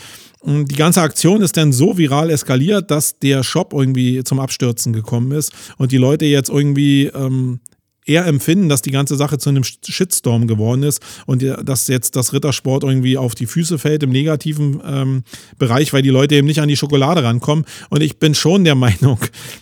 [0.45, 5.31] Die ganze Aktion ist dann so viral eskaliert, dass der Shop irgendwie zum Abstürzen gekommen
[5.31, 7.60] ist und die Leute jetzt irgendwie ähm,
[8.05, 12.34] eher empfinden, dass die ganze Sache zu einem Shitstorm geworden ist und dass jetzt das
[12.34, 15.23] Rittersport irgendwie auf die Füße fällt im negativen ähm,
[15.58, 17.65] Bereich, weil die Leute eben nicht an die Schokolade rankommen.
[17.89, 19.19] Und ich bin schon der Meinung,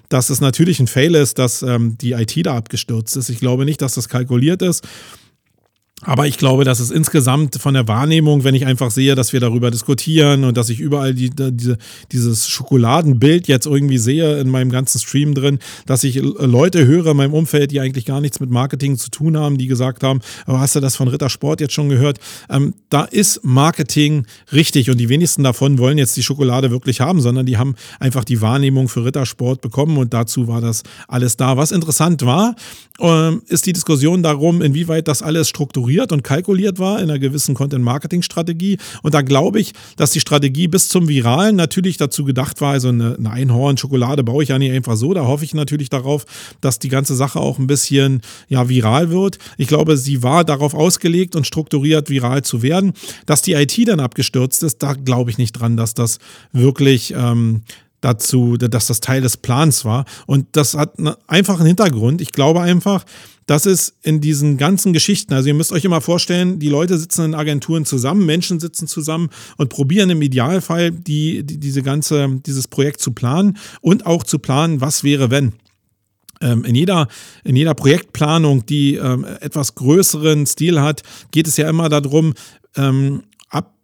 [0.10, 3.30] dass es natürlich ein Fail ist, dass ähm, die IT da abgestürzt ist.
[3.30, 4.86] Ich glaube nicht, dass das kalkuliert ist.
[6.06, 9.40] Aber ich glaube, dass es insgesamt von der Wahrnehmung, wenn ich einfach sehe, dass wir
[9.40, 11.76] darüber diskutieren und dass ich überall die, die,
[12.12, 17.18] dieses Schokoladenbild jetzt irgendwie sehe in meinem ganzen Stream drin, dass ich Leute höre in
[17.18, 20.58] meinem Umfeld, die eigentlich gar nichts mit Marketing zu tun haben, die gesagt haben, oh,
[20.58, 22.20] hast du das von Rittersport jetzt schon gehört?
[22.50, 27.22] Ähm, da ist Marketing richtig und die wenigsten davon wollen jetzt die Schokolade wirklich haben,
[27.22, 31.56] sondern die haben einfach die Wahrnehmung für Rittersport bekommen und dazu war das alles da.
[31.56, 32.56] Was interessant war,
[33.00, 37.56] ähm, ist die Diskussion darum, inwieweit das alles strukturiert und kalkuliert war in einer gewissen
[37.56, 38.78] Content-Marketing-Strategie.
[39.02, 42.90] Und da glaube ich, dass die Strategie bis zum Viralen natürlich dazu gedacht war, also
[42.90, 45.14] eine, eine Einhorn-Schokolade baue ich ja nicht einfach so.
[45.14, 46.26] Da hoffe ich natürlich darauf,
[46.62, 49.38] dass die ganze Sache auch ein bisschen ja, viral wird.
[49.58, 52.94] Ich glaube, sie war darauf ausgelegt und strukturiert, viral zu werden.
[53.26, 56.20] Dass die IT dann abgestürzt ist, da glaube ich nicht dran, dass das
[56.52, 57.62] wirklich ähm,
[58.04, 60.06] dazu, dass das Teil des Plans war.
[60.26, 62.22] Und das hat einen einfachen Hintergrund.
[62.22, 63.06] Ich glaube einfach,
[63.46, 67.26] dass es in diesen ganzen Geschichten, also ihr müsst euch immer vorstellen, die Leute sitzen
[67.26, 72.68] in Agenturen zusammen, Menschen sitzen zusammen und probieren im Idealfall die, die diese ganze, dieses
[72.68, 75.54] Projekt zu planen und auch zu planen, was wäre, wenn.
[76.42, 77.08] Ähm, in jeder,
[77.44, 82.34] in jeder Projektplanung, die ähm, etwas größeren Stil hat, geht es ja immer darum,
[82.76, 83.24] ähm,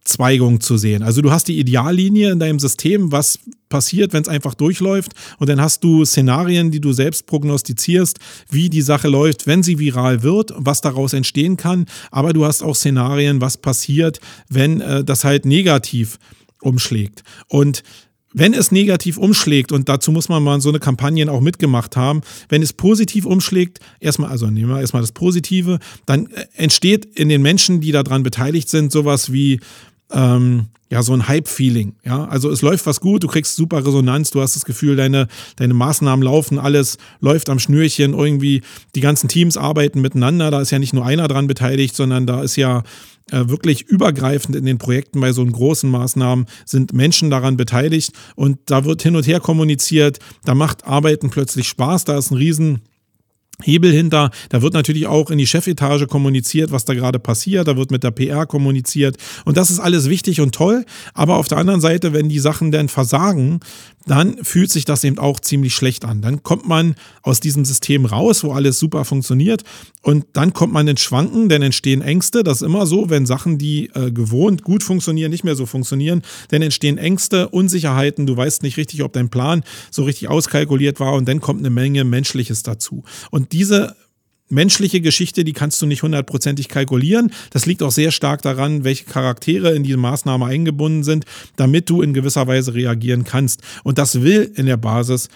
[0.09, 1.03] Abzweigung zu sehen.
[1.03, 3.37] Also du hast die Ideallinie in deinem System, was
[3.69, 5.13] passiert, wenn es einfach durchläuft.
[5.37, 8.17] Und dann hast du Szenarien, die du selbst prognostizierst,
[8.49, 11.85] wie die Sache läuft, wenn sie viral wird, was daraus entstehen kann.
[12.09, 14.19] Aber du hast auch Szenarien, was passiert,
[14.49, 16.17] wenn äh, das halt negativ
[16.61, 17.23] umschlägt.
[17.47, 17.83] Und
[18.33, 22.21] wenn es negativ umschlägt, und dazu muss man mal so eine Kampagne auch mitgemacht haben,
[22.47, 27.29] wenn es positiv umschlägt, erstmal, also nehmen wir erstmal das Positive, dann äh, entsteht in
[27.29, 29.59] den Menschen, die daran beteiligt sind, sowas wie
[30.11, 31.95] ähm, ja, so ein Hype-Feeling.
[32.03, 35.27] Ja, also es läuft was gut, du kriegst super Resonanz, du hast das Gefühl, deine,
[35.57, 38.61] deine Maßnahmen laufen, alles läuft am Schnürchen, irgendwie
[38.95, 42.41] die ganzen Teams arbeiten miteinander, da ist ja nicht nur einer dran beteiligt, sondern da
[42.41, 42.83] ist ja
[43.31, 48.57] äh, wirklich übergreifend in den Projekten bei so großen Maßnahmen sind Menschen daran beteiligt und
[48.65, 52.81] da wird hin und her kommuniziert, da macht Arbeiten plötzlich Spaß, da ist ein riesen
[53.63, 54.31] Hebel hinter.
[54.49, 57.67] Da wird natürlich auch in die Chefetage kommuniziert, was da gerade passiert.
[57.67, 59.17] Da wird mit der PR kommuniziert.
[59.45, 60.85] Und das ist alles wichtig und toll.
[61.13, 63.59] Aber auf der anderen Seite, wenn die Sachen dann versagen,
[64.05, 66.21] dann fühlt sich das eben auch ziemlich schlecht an.
[66.21, 69.63] Dann kommt man aus diesem System raus, wo alles super funktioniert.
[70.01, 72.43] Und dann kommt man ins Schwanken, denn entstehen Ängste.
[72.43, 76.21] Das ist immer so, wenn Sachen, die äh, gewohnt gut funktionieren, nicht mehr so funktionieren.
[76.49, 78.25] Dann entstehen Ängste, Unsicherheiten.
[78.25, 81.13] Du weißt nicht richtig, ob dein Plan so richtig auskalkuliert war.
[81.13, 83.03] Und dann kommt eine Menge Menschliches dazu.
[83.31, 83.95] Und diese
[84.49, 87.31] menschliche Geschichte, die kannst du nicht hundertprozentig kalkulieren.
[87.51, 92.01] Das liegt auch sehr stark daran, welche Charaktere in diese Maßnahme eingebunden sind, damit du
[92.01, 93.61] in gewisser Weise reagieren kannst.
[93.83, 95.29] Und das will in der Basis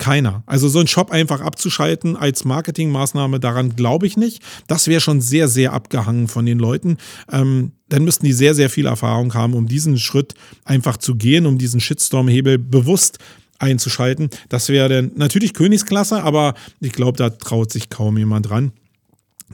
[0.00, 0.42] keiner.
[0.46, 4.42] Also so einen Shop einfach abzuschalten als Marketingmaßnahme, daran glaube ich nicht.
[4.66, 6.96] Das wäre schon sehr, sehr abgehangen von den Leuten.
[7.30, 11.46] Ähm, dann müssten die sehr, sehr viel Erfahrung haben, um diesen Schritt einfach zu gehen,
[11.46, 13.18] um diesen Shitstorm-Hebel bewusst
[13.60, 14.30] einzuschalten.
[14.48, 18.72] Das wäre dann natürlich Königsklasse, aber ich glaube, da traut sich kaum jemand dran.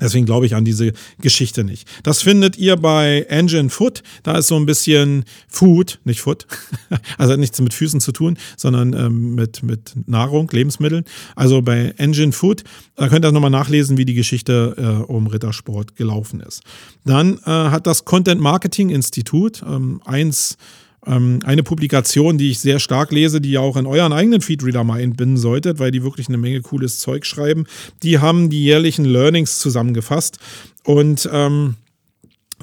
[0.01, 1.89] Deswegen glaube ich an diese Geschichte nicht.
[2.03, 4.03] Das findet ihr bei Engine Food.
[4.23, 6.47] Da ist so ein bisschen Food, nicht Food.
[7.19, 11.05] also hat nichts mit Füßen zu tun, sondern ähm, mit, mit Nahrung, Lebensmitteln.
[11.35, 12.63] Also bei Engine Food,
[12.97, 16.63] da könnt ihr nochmal nachlesen, wie die Geschichte äh, um Rittersport gelaufen ist.
[17.05, 20.59] Dann äh, hat das Content Marketing Institut ähm, eins
[21.07, 24.85] ähm, eine Publikation, die ich sehr stark lese, die ihr auch in euren eigenen Feedreader
[24.85, 27.67] mal einbinden solltet, weil die wirklich eine Menge cooles Zeug schreiben.
[28.03, 30.39] Die haben die jährlichen Learnings zusammengefasst
[30.85, 31.77] und ähm,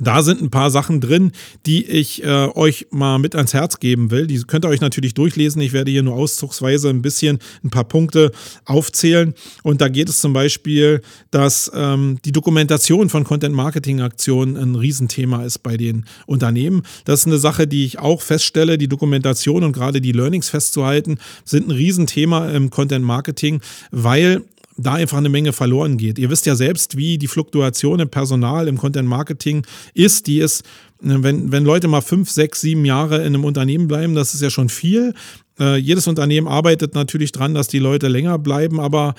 [0.01, 1.31] da sind ein paar Sachen drin,
[1.67, 4.25] die ich äh, euch mal mit ans Herz geben will.
[4.25, 5.61] Die könnt ihr euch natürlich durchlesen.
[5.61, 8.31] Ich werde hier nur auszugsweise ein bisschen ein paar Punkte
[8.65, 9.35] aufzählen.
[9.61, 15.59] Und da geht es zum Beispiel, dass ähm, die Dokumentation von Content-Marketing-Aktionen ein Riesenthema ist
[15.59, 16.81] bei den Unternehmen.
[17.05, 18.79] Das ist eine Sache, die ich auch feststelle.
[18.79, 24.41] Die Dokumentation und gerade die Learnings festzuhalten, sind ein Riesenthema im Content-Marketing, weil
[24.77, 26.19] da einfach eine Menge verloren geht.
[26.19, 30.27] Ihr wisst ja selbst, wie die Fluktuation im Personal, im Content Marketing ist.
[30.27, 30.63] Die ist,
[30.99, 34.49] wenn, wenn Leute mal fünf, sechs, sieben Jahre in einem Unternehmen bleiben, das ist ja
[34.49, 35.13] schon viel.
[35.59, 39.13] Äh, jedes Unternehmen arbeitet natürlich dran, dass die Leute länger bleiben, aber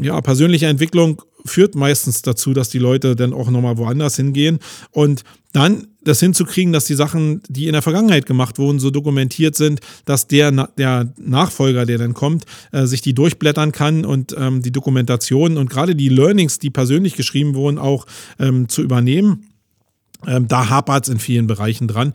[0.00, 4.58] ja, persönliche Entwicklung führt meistens dazu, dass die Leute dann auch nochmal woanders hingehen.
[4.90, 9.54] Und dann das hinzukriegen, dass die Sachen, die in der Vergangenheit gemacht wurden, so dokumentiert
[9.54, 14.62] sind, dass der, der Nachfolger, der dann kommt, äh, sich die durchblättern kann und ähm,
[14.62, 18.06] die Dokumentation und gerade die Learnings, die persönlich geschrieben wurden, auch
[18.38, 19.48] ähm, zu übernehmen.
[20.26, 22.14] Ähm, da hapert es in vielen Bereichen dran.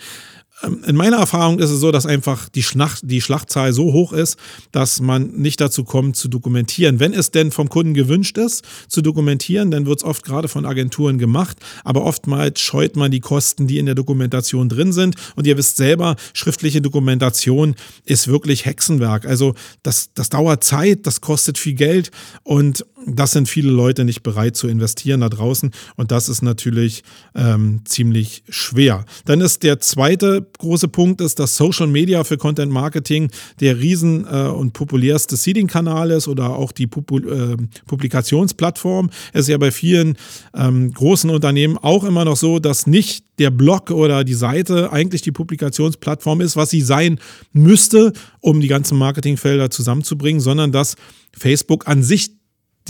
[0.64, 4.14] Ähm, in meiner Erfahrung ist es so, dass einfach die, Schlacht, die Schlachtzahl so hoch
[4.14, 4.38] ist,
[4.72, 7.00] dass man nicht dazu kommt zu dokumentieren.
[7.00, 10.66] Wenn es denn vom Kunden gewünscht ist, zu dokumentieren, dann wird es oft gerade von
[10.66, 15.16] Agenturen gemacht, aber oftmals scheut man die Kosten, die in der Dokumentation drin sind.
[15.36, 19.26] Und ihr wisst selber, schriftliche Dokumentation ist wirklich Hexenwerk.
[19.26, 22.12] Also das, das dauert Zeit, das kostet viel Geld
[22.44, 25.72] und das sind viele Leute nicht bereit zu investieren da draußen.
[25.96, 27.04] Und das ist natürlich
[27.36, 29.06] ähm, ziemlich schwer.
[29.26, 34.26] Dann ist der zweite große Punkt ist, dass Social Media für Content Marketing der riesen
[34.26, 37.58] äh, und populärste Seeding-Kanal ist oder auch die Pupu äh,
[37.88, 39.10] Publikationsplattform.
[39.34, 40.18] Es ist ja bei vielen
[40.54, 45.22] ähm, großen Unternehmen auch immer noch so, dass nicht der Blog oder die Seite eigentlich
[45.22, 47.20] die Publikationsplattform ist, was sie sein
[47.54, 50.96] müsste, um die ganzen Marketingfelder zusammenzubringen, sondern dass
[51.32, 52.39] Facebook an sich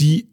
[0.00, 0.26] die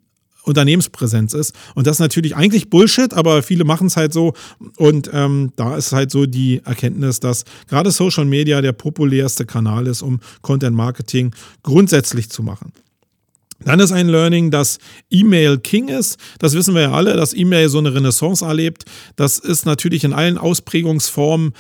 [0.48, 1.54] Unternehmenspräsenz ist.
[1.76, 4.34] Und das ist natürlich eigentlich Bullshit, aber viele machen es halt so.
[4.78, 9.88] Und ähm, da ist halt so die Erkenntnis, dass gerade Social Media der populärste Kanal
[9.88, 12.72] ist, um Content Marketing grundsätzlich zu machen.
[13.60, 14.78] Dann ist ein Learning, dass
[15.10, 16.18] E-Mail King ist.
[16.40, 18.86] Das wissen wir ja alle, dass E-Mail so eine Renaissance erlebt.
[19.16, 21.54] Das ist natürlich in allen Ausprägungsformen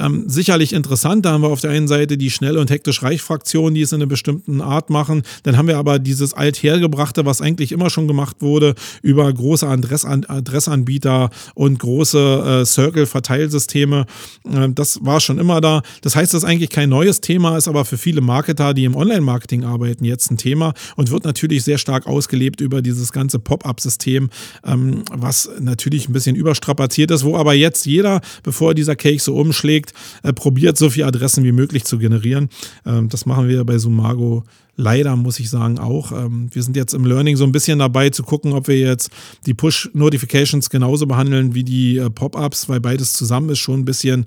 [0.00, 1.24] ähm, sicherlich interessant.
[1.24, 3.96] Da haben wir auf der einen Seite die schnelle und hektisch Reich-Fraktion, die es in
[3.96, 5.22] einer bestimmten Art machen.
[5.42, 10.24] Dann haben wir aber dieses althergebrachte, was eigentlich immer schon gemacht wurde, über große Adressan
[10.26, 14.06] Adressanbieter und große äh, Circle-Verteilsysteme.
[14.50, 15.82] Äh, das war schon immer da.
[16.02, 18.96] Das heißt, das ist eigentlich kein neues Thema, ist aber für viele Marketer, die im
[18.96, 24.30] Online-Marketing arbeiten, jetzt ein Thema und wird natürlich sehr stark ausgelebt über dieses ganze Pop-up-System,
[24.64, 29.34] ähm, was natürlich ein bisschen überstrapaziert ist, wo aber jetzt jeder, bevor dieser Cake so
[29.36, 32.48] umschlägt, sagt, äh, probiert so viele Adressen wie möglich zu generieren.
[32.86, 34.44] Ähm, das machen wir bei Sumago
[34.76, 36.12] leider, muss ich sagen, auch.
[36.12, 39.10] Ähm, wir sind jetzt im Learning so ein bisschen dabei zu gucken, ob wir jetzt
[39.46, 44.26] die Push-Notifications genauso behandeln wie die äh, Pop-ups, weil beides zusammen ist schon ein bisschen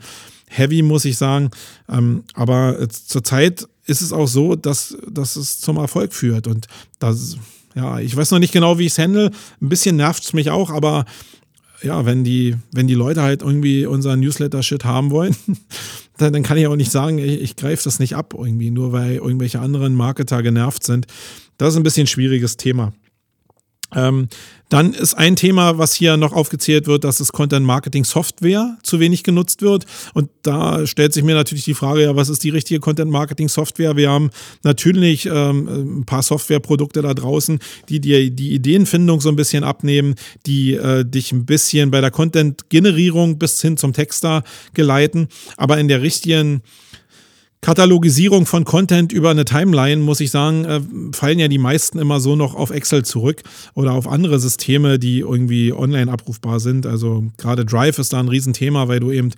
[0.49, 1.49] heavy, muss ich sagen.
[1.89, 6.47] Ähm, aber äh, zurzeit ist es auch so, dass, dass es zum Erfolg führt.
[6.47, 6.67] Und
[6.99, 7.37] das,
[7.75, 9.31] ja, ich weiß noch nicht genau, wie ich es handle.
[9.61, 11.05] Ein bisschen nervt es mich auch, aber
[11.83, 15.35] ja, wenn die, wenn die Leute halt irgendwie unseren Newsletter-Shit haben wollen,
[16.17, 18.91] dann, dann, kann ich auch nicht sagen, ich, ich greife das nicht ab irgendwie, nur
[18.91, 21.07] weil irgendwelche anderen Marketer genervt sind.
[21.57, 22.93] Das ist ein bisschen ein schwieriges Thema.
[23.95, 24.27] Ähm,
[24.69, 28.99] dann ist ein Thema, was hier noch aufgezählt wird, dass das Content Marketing Software zu
[28.99, 29.85] wenig genutzt wird.
[30.15, 33.49] Und da stellt sich mir natürlich die Frage, ja, was ist die richtige Content Marketing
[33.49, 33.95] Software?
[33.97, 34.31] Wir haben
[34.63, 40.15] natürlich ähm, ein paar Softwareprodukte da draußen, die dir die Ideenfindung so ein bisschen abnehmen,
[40.47, 45.27] die äh, dich ein bisschen bei der Content-Generierung bis hin zum Texter geleiten.
[45.55, 46.63] Aber in der richtigen
[47.63, 50.81] Katalogisierung von Content über eine Timeline, muss ich sagen, äh,
[51.13, 53.41] fallen ja die meisten immer so noch auf Excel zurück
[53.73, 56.85] oder auf andere Systeme, die irgendwie online abrufbar sind.
[56.85, 59.31] Also gerade Drive ist da ein Riesenthema, weil du eben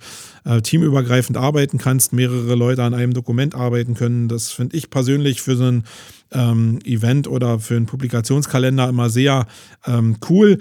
[0.44, 4.26] äh, teamübergreifend arbeiten kannst, mehrere Leute an einem Dokument arbeiten können.
[4.26, 5.84] Das finde ich persönlich für so ein
[6.32, 9.46] ähm, Event oder für einen Publikationskalender immer sehr
[9.86, 10.58] ähm, cool.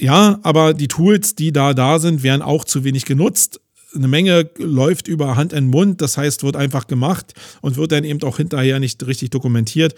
[0.00, 3.60] Ja, aber die Tools, die da da sind, werden auch zu wenig genutzt
[3.94, 8.04] eine Menge läuft über Hand in Mund, das heißt, wird einfach gemacht und wird dann
[8.04, 9.94] eben auch hinterher nicht richtig dokumentiert.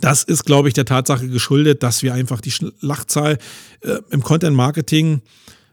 [0.00, 3.38] Das ist, glaube ich, der Tatsache geschuldet, dass wir einfach die Schlachtzahl
[3.80, 5.22] äh, im Content Marketing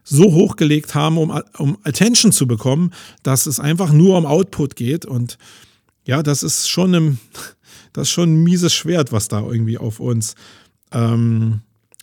[0.04, 5.04] so hochgelegt haben, um, um Attention zu bekommen, dass es einfach nur um Output geht.
[5.04, 5.38] Und
[6.04, 7.20] ja, das ist schon ein,
[7.92, 10.34] das ist schon ein mieses Schwert, was da irgendwie auf uns
[10.92, 11.60] ähm,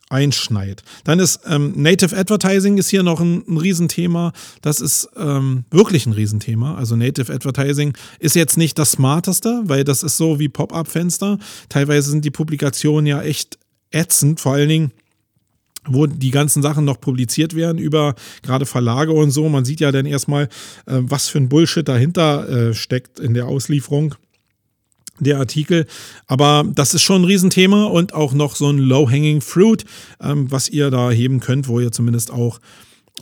[0.10, 0.84] einschneit.
[1.04, 4.34] Dann ist ähm, Native Advertising ist hier noch ein, ein Riesenthema.
[4.62, 6.76] Das ist ähm, wirklich ein Riesenthema.
[6.76, 11.38] Also Native Advertising ist jetzt nicht das Smarteste, weil das ist so wie Pop-up-Fenster.
[11.70, 13.60] Teilweise sind die Publikationen ja echt
[13.92, 14.92] ätzend, vor allen Dingen
[15.86, 19.48] wo die ganzen Sachen noch publiziert werden über gerade Verlage und so.
[19.50, 20.44] Man sieht ja dann erstmal,
[20.86, 24.16] äh, was für ein Bullshit dahinter äh, steckt in der Auslieferung
[25.20, 25.86] der Artikel.
[26.28, 29.86] Aber das ist schon ein Riesenthema und auch noch so ein Low-Hanging Fruit,
[30.22, 32.60] ähm, was ihr da heben könnt, wo ihr zumindest auch,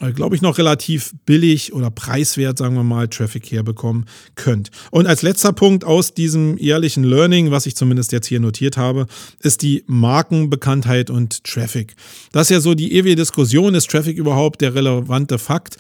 [0.02, 4.06] äh, glaube ich, noch relativ billig oder preiswert, sagen wir mal, Traffic herbekommen
[4.36, 4.70] könnt.
[4.92, 9.08] Und als letzter Punkt aus diesem jährlichen Learning, was ich zumindest jetzt hier notiert habe,
[9.40, 11.96] ist die Markenbekanntheit und Traffic.
[12.32, 15.78] Das ist ja so die ewige Diskussion, ist Traffic überhaupt der relevante Fakt?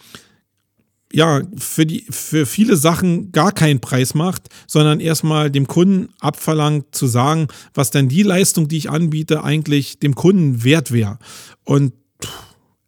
[1.12, 6.94] ja, für, die, für viele Sachen gar keinen Preis macht, sondern erstmal dem Kunden abverlangt
[6.94, 11.18] zu sagen, was denn die Leistung, die ich anbiete, eigentlich dem Kunden wert wäre.
[11.64, 11.92] Und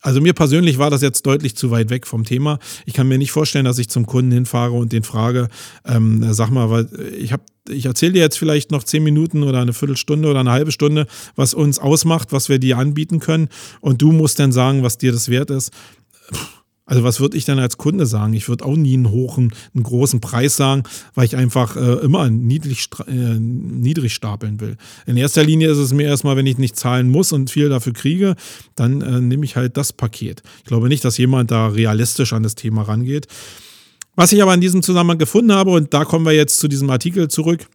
[0.02, 2.58] also mir persönlich war das jetzt deutlich zu weit weg vom Thema.
[2.86, 5.48] Ich kann mir nicht vorstellen, dass ich zum Kunden hinfahre und den frage,
[5.86, 9.60] ähm, sag mal, weil ich habe, ich erzähle dir jetzt vielleicht noch zehn Minuten oder
[9.60, 11.06] eine Viertelstunde oder eine halbe Stunde,
[11.36, 13.48] was uns ausmacht, was wir dir anbieten können,
[13.80, 15.70] und du musst dann sagen, was dir das wert ist.
[16.84, 18.34] Also was würde ich denn als Kunde sagen?
[18.34, 20.82] Ich würde auch nie einen hohen, einen großen Preis sagen,
[21.14, 24.76] weil ich einfach äh, immer niedrig, äh, niedrig stapeln will.
[25.06, 27.92] In erster Linie ist es mir erstmal, wenn ich nicht zahlen muss und viel dafür
[27.92, 28.34] kriege,
[28.74, 30.42] dann äh, nehme ich halt das Paket.
[30.58, 33.28] Ich glaube nicht, dass jemand da realistisch an das Thema rangeht.
[34.16, 36.90] Was ich aber in diesem Zusammenhang gefunden habe, und da kommen wir jetzt zu diesem
[36.90, 37.66] Artikel zurück,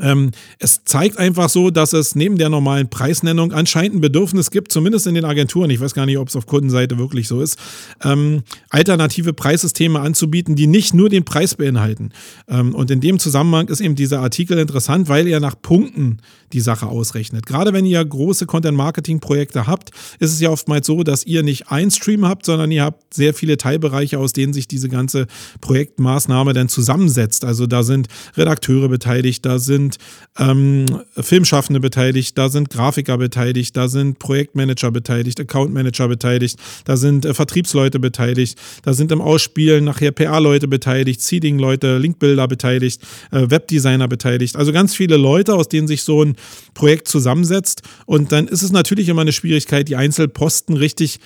[0.00, 4.72] ähm, es zeigt einfach so, dass es neben der normalen Preisnennung anscheinend ein Bedürfnis gibt,
[4.72, 7.58] zumindest in den Agenturen, ich weiß gar nicht, ob es auf Kundenseite wirklich so ist,
[8.02, 12.10] ähm, alternative Preissysteme anzubieten, die nicht nur den Preis beinhalten.
[12.48, 16.18] Ähm, und in dem Zusammenhang ist eben dieser Artikel interessant, weil er nach Punkten
[16.52, 17.46] die Sache ausrechnet.
[17.46, 21.90] Gerade wenn ihr große Content-Marketing-Projekte habt, ist es ja oftmals so, dass ihr nicht ein
[21.90, 25.26] Stream habt, sondern ihr habt sehr viele Teilbereiche, aus denen sich diese ganze
[25.60, 27.44] Projektmaßnahme dann zusammensetzt.
[27.44, 29.98] Also da sind Redakteure beteiligt, da sind sind
[30.38, 30.86] ähm,
[31.16, 37.34] Filmschaffende beteiligt, da sind Grafiker beteiligt, da sind Projektmanager beteiligt, Accountmanager beteiligt, da sind äh,
[37.34, 44.56] Vertriebsleute beteiligt, da sind im Ausspielen nachher PR-Leute beteiligt, Seeding-Leute, Linkbilder beteiligt, äh, Webdesigner beteiligt.
[44.56, 46.36] Also ganz viele Leute, aus denen sich so ein
[46.74, 47.82] Projekt zusammensetzt.
[48.06, 51.20] Und dann ist es natürlich immer eine Schwierigkeit, die Einzelposten richtig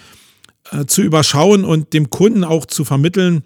[0.71, 3.45] äh, zu überschauen und dem Kunden auch zu vermitteln,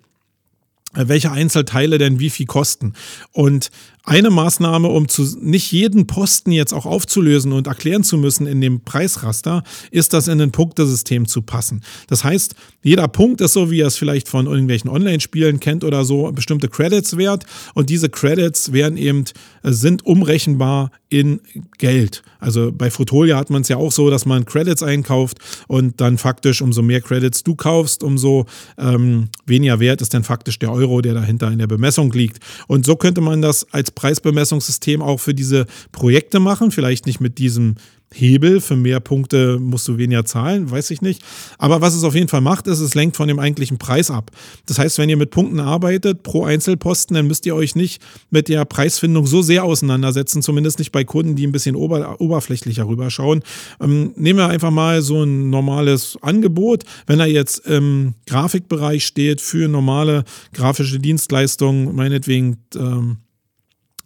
[0.94, 2.94] äh, welche Einzelteile denn wie viel kosten.
[3.32, 3.70] Und
[4.08, 8.62] eine Maßnahme, um zu, nicht jeden Posten jetzt auch aufzulösen und erklären zu müssen in
[8.62, 11.82] dem Preisraster, ist das in ein Punktesystem zu passen.
[12.06, 16.06] Das heißt, jeder Punkt ist so, wie ihr es vielleicht von irgendwelchen Online-Spielen kennt oder
[16.06, 17.44] so, bestimmte Credits wert
[17.74, 19.24] und diese Credits werden eben,
[19.62, 21.40] äh, sind umrechenbar in
[21.78, 22.22] Geld.
[22.38, 26.18] Also bei Fotolia hat man es ja auch so, dass man Credits einkauft und dann
[26.18, 28.46] faktisch, umso mehr Credits du kaufst, umso
[28.76, 32.38] ähm, weniger wert ist dann faktisch der Euro, der dahinter in der Bemessung liegt.
[32.66, 36.70] Und so könnte man das als Preisbemessungssystem auch für diese Projekte machen.
[36.70, 37.74] Vielleicht nicht mit diesem
[38.14, 38.60] Hebel.
[38.60, 41.22] Für mehr Punkte musst du weniger zahlen, weiß ich nicht.
[41.58, 44.30] Aber was es auf jeden Fall macht, ist, es lenkt von dem eigentlichen Preis ab.
[44.66, 48.48] Das heißt, wenn ihr mit Punkten arbeitet pro Einzelposten, dann müsst ihr euch nicht mit
[48.48, 53.42] der Preisfindung so sehr auseinandersetzen, zumindest nicht bei Kunden, die ein bisschen ober oberflächlicher rüberschauen.
[53.80, 56.84] Ähm, nehmen wir einfach mal so ein normales Angebot.
[57.06, 60.24] Wenn er jetzt im Grafikbereich steht für normale
[60.54, 63.18] grafische Dienstleistungen, meinetwegen ähm,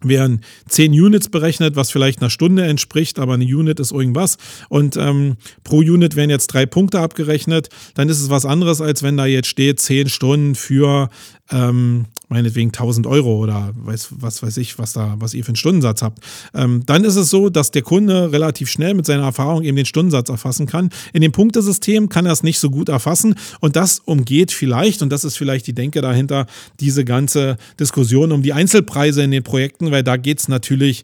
[0.07, 4.37] werden 10 Units berechnet, was vielleicht einer Stunde entspricht, aber eine Unit ist irgendwas.
[4.69, 7.69] Und ähm, pro Unit werden jetzt drei Punkte abgerechnet.
[7.95, 11.09] Dann ist es was anderes, als wenn da jetzt steht 10 Stunden für
[11.51, 15.55] ähm, meinetwegen 1000 Euro oder weiß, was weiß ich, was da, was ihr für einen
[15.55, 16.23] Stundensatz habt.
[16.53, 19.85] Ähm, dann ist es so, dass der Kunde relativ schnell mit seiner Erfahrung eben den
[19.85, 20.89] Stundensatz erfassen kann.
[21.13, 25.09] In dem Punktesystem kann er es nicht so gut erfassen und das umgeht vielleicht, und
[25.09, 26.47] das ist vielleicht die Denke dahinter,
[26.79, 31.03] diese ganze Diskussion um die Einzelpreise in den Projekten, weil da geht es natürlich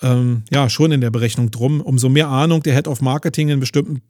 [0.00, 1.80] ähm, ja schon in der Berechnung drum.
[1.80, 4.00] Umso mehr Ahnung der Head of Marketing in bestimmten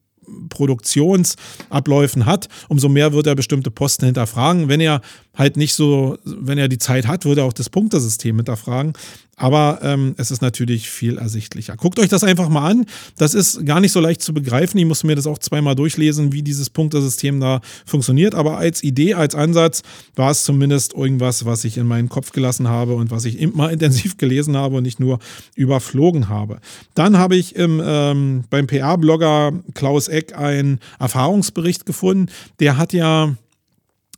[0.49, 4.69] Produktionsabläufen hat, umso mehr wird er bestimmte Posten hinterfragen.
[4.69, 5.01] Wenn er
[5.35, 8.93] halt nicht so, wenn er die Zeit hat, würde er auch das Punktesystem hinterfragen.
[9.39, 11.77] Aber ähm, es ist natürlich viel ersichtlicher.
[11.77, 12.87] Guckt euch das einfach mal an.
[13.17, 14.79] Das ist gar nicht so leicht zu begreifen.
[14.79, 18.35] Ich musste mir das auch zweimal durchlesen, wie dieses Punktesystem da funktioniert.
[18.35, 19.83] Aber als Idee, als Ansatz
[20.17, 23.71] war es zumindest irgendwas, was ich in meinen Kopf gelassen habe und was ich immer
[23.71, 25.21] intensiv gelesen habe und nicht nur
[25.55, 26.59] überflogen habe.
[26.95, 32.27] Dann habe ich im, ähm, beim PR-Blogger Klaus Eck einen Erfahrungsbericht gefunden.
[32.59, 33.37] Der hat ja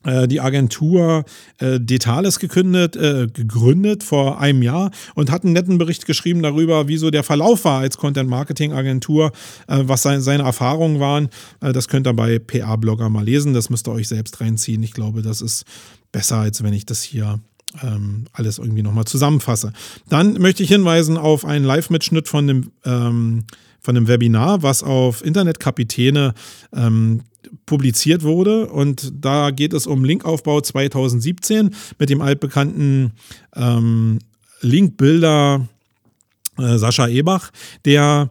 [0.02, 1.24] die Agentur
[1.58, 6.88] äh, Detales gekündet, äh, gegründet vor einem Jahr und hat einen netten Bericht geschrieben darüber,
[6.88, 9.32] wieso der Verlauf war als Content-Marketing-Agentur,
[9.66, 11.28] äh, was sein, seine Erfahrungen waren.
[11.60, 14.82] Äh, das könnt ihr bei PA-Blogger mal lesen, das müsst ihr euch selbst reinziehen.
[14.82, 15.64] Ich glaube, das ist
[16.12, 17.40] besser, als wenn ich das hier
[17.82, 19.72] ähm, alles irgendwie nochmal zusammenfasse.
[20.08, 23.44] Dann möchte ich hinweisen auf einen Live-Mitschnitt von dem ähm,
[23.82, 26.34] von einem Webinar, was auf Internetkapitäne
[26.74, 27.22] ähm,
[27.66, 28.66] publiziert wurde.
[28.66, 33.12] Und da geht es um Linkaufbau 2017 mit dem altbekannten
[33.54, 34.18] ähm,
[34.60, 35.68] Linkbilder
[36.58, 37.50] äh, Sascha Ebach,
[37.84, 38.30] der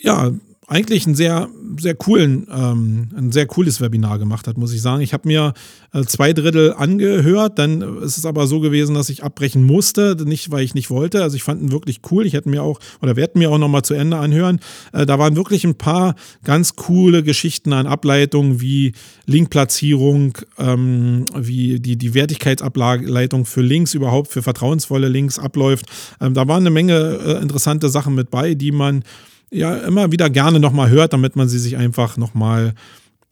[0.00, 0.32] ja
[0.68, 1.48] eigentlich ein sehr,
[1.78, 5.00] sehr coolen, ähm, ein sehr cooles Webinar gemacht hat, muss ich sagen.
[5.00, 5.54] Ich habe mir
[5.94, 10.50] äh, zwei Drittel angehört, dann ist es aber so gewesen, dass ich abbrechen musste, nicht
[10.50, 11.22] weil ich nicht wollte.
[11.22, 12.26] Also ich fand ihn wirklich cool.
[12.26, 14.60] Ich hätte mir auch oder werde mir auch nochmal zu Ende anhören.
[14.92, 16.14] Äh, da waren wirklich ein paar
[16.44, 18.92] ganz coole Geschichten an Ableitungen wie
[19.24, 25.86] Linkplatzierung, ähm, wie die, die Wertigkeitsableitung für Links überhaupt, für vertrauensvolle Links abläuft.
[26.20, 29.02] Ähm, da waren eine Menge äh, interessante Sachen mit bei, die man
[29.50, 32.74] ja immer wieder gerne nochmal hört, damit man sie sich einfach nochmal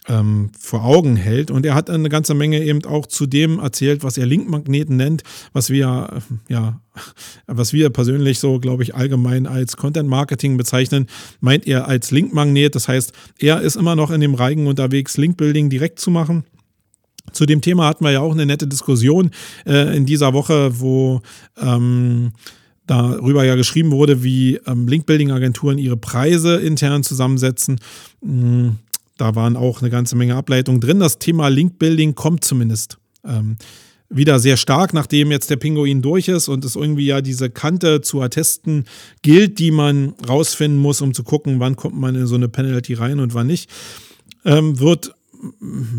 [0.08, 1.50] ähm, vor Augen hält.
[1.50, 5.22] Und er hat eine ganze Menge eben auch zu dem erzählt, was er Linkmagneten nennt,
[5.52, 6.80] was wir, ja,
[7.46, 11.06] was wir persönlich so, glaube ich, allgemein als Content Marketing bezeichnen,
[11.40, 12.74] meint er als Linkmagnet.
[12.74, 16.44] Das heißt, er ist immer noch in dem Reigen unterwegs, Linkbuilding direkt zu machen
[17.32, 19.30] Zu dem Thema hatten wir ja auch eine nette Diskussion
[19.66, 21.20] äh, in dieser Woche, wo
[21.60, 22.32] ähm,
[22.86, 27.80] darüber ja geschrieben wurde, wie ähm, Link-Building-Agenturen ihre Preise intern zusammensetzen.
[28.22, 28.76] Mhm.
[29.18, 31.00] Da waren auch eine ganze Menge Ableitungen drin.
[31.00, 33.56] Das Thema Link-Building kommt zumindest ähm,
[34.08, 38.02] wieder sehr stark, nachdem jetzt der Pinguin durch ist und es irgendwie ja diese Kante
[38.02, 38.84] zu attesten
[39.22, 42.94] gilt, die man rausfinden muss, um zu gucken, wann kommt man in so eine Penalty
[42.94, 43.70] rein und wann nicht,
[44.44, 45.15] ähm, wird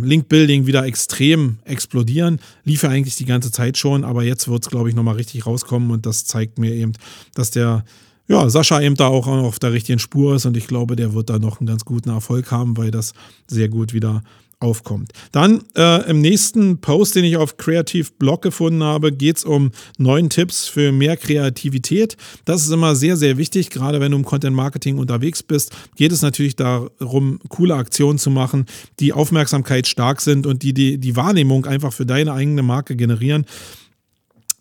[0.02, 2.40] Link Building wieder extrem explodieren.
[2.64, 5.46] Lief ja eigentlich die ganze Zeit schon, aber jetzt wird es, glaube ich, nochmal richtig
[5.46, 6.94] rauskommen und das zeigt mir eben,
[7.34, 7.84] dass der
[8.28, 11.30] ja, Sascha eben da auch auf der richtigen Spur ist und ich glaube, der wird
[11.30, 13.14] da noch einen ganz guten Erfolg haben, weil das
[13.48, 14.22] sehr gut wieder
[14.60, 15.12] aufkommt.
[15.32, 19.72] Dann äh, im nächsten Post, den ich auf Creative Blog gefunden habe, geht es um
[20.00, 22.18] neun Tipps für mehr Kreativität.
[22.46, 25.76] Das ist immer sehr, sehr wichtig, gerade wenn du im Content Marketing unterwegs bist.
[25.96, 28.66] Geht es natürlich darum, coole Aktionen zu machen,
[29.00, 33.46] die Aufmerksamkeit stark sind und die die, die Wahrnehmung einfach für deine eigene Marke generieren.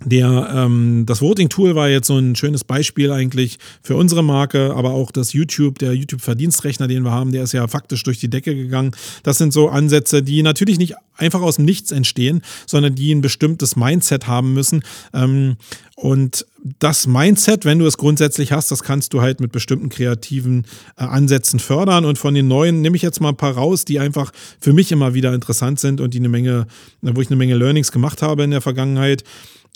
[0.04, 4.90] Der, ähm, das Voting-Tool war jetzt so ein schönes Beispiel eigentlich für unsere Marke, aber
[4.90, 8.54] auch das YouTube, der YouTube-Verdienstrechner, den wir haben, der ist ja faktisch durch die Decke
[8.54, 8.90] gegangen.
[9.22, 13.22] Das sind so Ansätze, die natürlich nicht einfach aus dem Nichts entstehen, sondern die ein
[13.22, 14.82] bestimmtes Mindset haben müssen.
[15.14, 15.56] Ähm,
[15.94, 16.44] und
[16.78, 20.66] das Mindset, wenn du es grundsätzlich hast, das kannst du halt mit bestimmten kreativen
[20.98, 22.04] äh, Ansätzen fördern.
[22.04, 24.30] Und von den neuen nehme ich jetzt mal ein paar raus, die einfach
[24.60, 26.66] für mich immer wieder interessant sind und die eine Menge,
[27.00, 29.24] wo ich eine Menge Learnings gemacht habe in der Vergangenheit.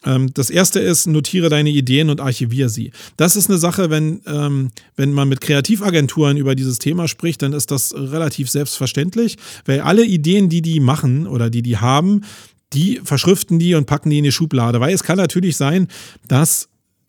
[0.04, 2.92] Ähm, das erste ist, notiere deine Ideen und archiviere sie.
[3.16, 7.52] Das ist eine Sache, wenn, ähm, wenn man mit Kreativagenturen über dieses Thema spricht, dann
[7.52, 9.36] ist das relativ selbstverständlich,
[9.66, 12.22] weil alle Ideen, die die machen oder die die haben,
[12.72, 14.80] die verschriften die und packen die in die Schublade.
[14.80, 15.88] Weil es kann natürlich sein,
[16.28, 16.68] dass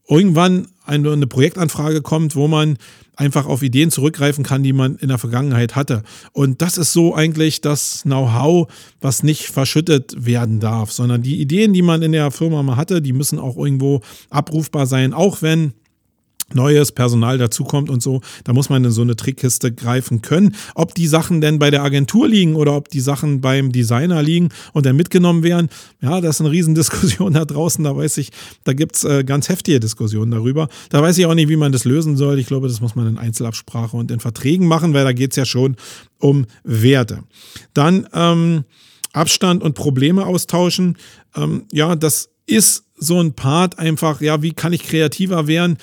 [0.10, 2.78] irgendwann eine, eine Projektanfrage kommt, wo man
[3.22, 6.02] einfach auf Ideen zurückgreifen kann, die man in der Vergangenheit hatte.
[6.34, 8.68] Und das ist so eigentlich das Know-how,
[9.00, 13.02] was nicht verschüttet werden darf, sondern die Ideen, die man in der Firma mal hatte,
[13.02, 14.02] die müssen auch irgendwo
[14.32, 15.74] abrufbar sein, auch wenn
[16.54, 20.56] neues Personal dazukommt und so, da muss man in so eine Trickkiste greifen können.
[20.76, 24.50] Ob die Sachen denn bei der Agentur liegen oder ob die Sachen beim Designer liegen
[24.74, 25.70] und dann mitgenommen werden,
[26.02, 28.32] ja, das ist eine Riesendiskussion da draußen, da weiß ich,
[28.64, 30.68] da gibt es äh, ganz heftige Diskussionen darüber.
[30.90, 32.40] Da weiß ich auch nicht, wie man das lösen soll.
[32.40, 35.38] Ich glaube, das muss man in Einzelabsprache und in Verträgen machen, weil da geht es
[35.38, 35.76] ja schon
[36.20, 37.24] um Werte.
[37.74, 38.64] Dann ähm,
[39.14, 40.98] Abstand und Probleme austauschen.
[41.36, 45.78] Ähm, ja, das ist so ein Part einfach, ja, wie kann ich kreativer werden?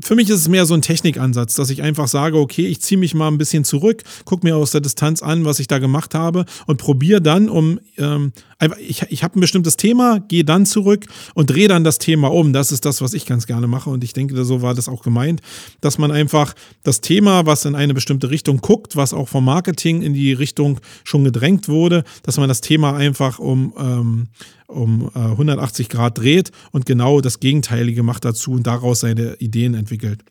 [0.00, 2.98] Für mich ist es mehr so ein Technikansatz, dass ich einfach sage, okay, ich ziehe
[2.98, 6.14] mich mal ein bisschen zurück, gucke mir aus der Distanz an, was ich da gemacht
[6.14, 8.32] habe und probiere dann, um ähm,
[8.80, 12.52] ich, ich habe ein bestimmtes Thema, gehe dann zurück und drehe dann das Thema um.
[12.52, 15.02] Das ist das, was ich ganz gerne mache und ich denke, so war das auch
[15.02, 15.40] gemeint,
[15.80, 20.02] dass man einfach das Thema, was in eine bestimmte Richtung guckt, was auch vom Marketing
[20.02, 24.28] in die Richtung schon gedrängt wurde, dass man das Thema einfach um ähm,
[24.68, 29.74] um äh, 180 Grad dreht und genau das Gegenteilige macht dazu und daraus seine Ideen
[29.74, 30.22] entwickelt.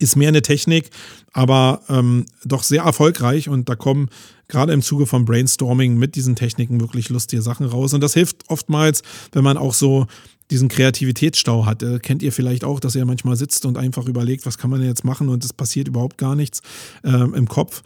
[0.00, 0.90] Ist mehr eine Technik,
[1.32, 4.08] aber ähm, doch sehr erfolgreich und da kommen
[4.48, 7.94] gerade im Zuge von Brainstorming mit diesen Techniken wirklich lustige Sachen raus.
[7.94, 9.02] Und das hilft oftmals,
[9.32, 10.06] wenn man auch so
[10.50, 11.82] diesen Kreativitätsstau hat.
[11.82, 14.80] Äh, kennt ihr vielleicht auch, dass ihr manchmal sitzt und einfach überlegt, was kann man
[14.80, 16.60] denn jetzt machen und es passiert überhaupt gar nichts
[17.04, 17.82] ähm, im Kopf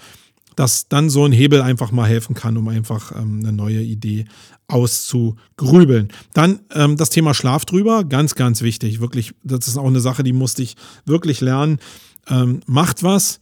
[0.59, 4.25] dass dann so ein Hebel einfach mal helfen kann, um einfach ähm, eine neue Idee
[4.67, 6.09] auszugrübeln.
[6.35, 9.01] Dann ähm, das Thema Schlaf drüber, ganz, ganz wichtig.
[9.01, 10.75] Wirklich, das ist auch eine Sache, die musste ich
[11.07, 11.79] wirklich lernen.
[12.29, 13.39] Ähm, macht was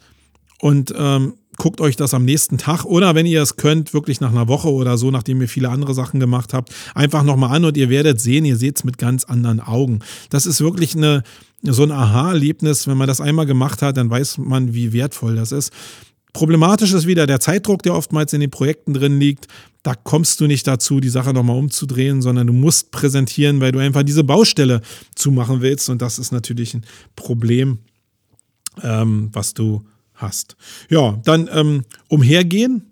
[0.61, 4.31] und ähm, guckt euch das am nächsten Tag oder wenn ihr es könnt, wirklich nach
[4.31, 7.79] einer Woche oder so, nachdem ihr viele andere Sachen gemacht habt, einfach nochmal an und
[7.79, 10.01] ihr werdet sehen, ihr seht es mit ganz anderen Augen.
[10.29, 11.23] Das ist wirklich eine,
[11.63, 12.87] so ein Aha-Erlebnis.
[12.87, 15.73] Wenn man das einmal gemacht hat, dann weiß man, wie wertvoll das ist.
[16.37, 19.49] Problematisch ist wieder der Zeitdruck, der oftmals in den Projekten drin liegt.
[19.83, 23.79] Da kommst du nicht dazu, die Sache nochmal umzudrehen, sondern du musst präsentieren, weil du
[23.79, 24.83] einfach diese Baustelle
[25.15, 25.89] zumachen willst.
[25.89, 26.85] Und das ist natürlich ein
[27.15, 27.79] Problem,
[28.83, 30.57] ähm, was du hast.
[30.91, 32.83] Ja, dann ähm, umhergehen.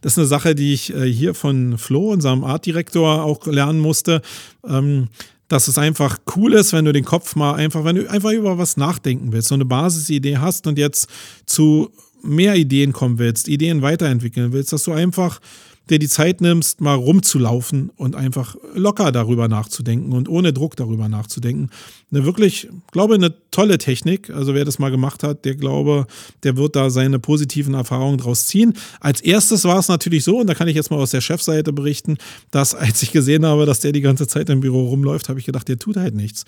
[0.00, 4.22] Das ist eine Sache, die ich äh, hier von Flo, unserem Artdirektor, auch lernen musste.
[4.66, 5.08] Ähm,
[5.48, 8.56] dass es einfach cool ist, wenn du den Kopf mal einfach, wenn du einfach über
[8.56, 11.08] was nachdenken willst, so eine Basisidee hast und jetzt
[11.44, 11.92] zu
[12.26, 15.40] mehr Ideen kommen willst, Ideen weiterentwickeln willst, dass du einfach
[15.88, 21.08] dir die Zeit nimmst, mal rumzulaufen und einfach locker darüber nachzudenken und ohne Druck darüber
[21.08, 21.70] nachzudenken.
[22.12, 24.30] Eine wirklich, glaube eine tolle Technik.
[24.30, 26.06] Also wer das mal gemacht hat, der glaube,
[26.44, 28.74] der wird da seine positiven Erfahrungen draus ziehen.
[29.00, 31.72] Als erstes war es natürlich so, und da kann ich jetzt mal aus der Chefseite
[31.72, 32.16] berichten,
[32.52, 35.46] dass als ich gesehen habe, dass der die ganze Zeit im Büro rumläuft, habe ich
[35.46, 36.44] gedacht, der tut halt nichts.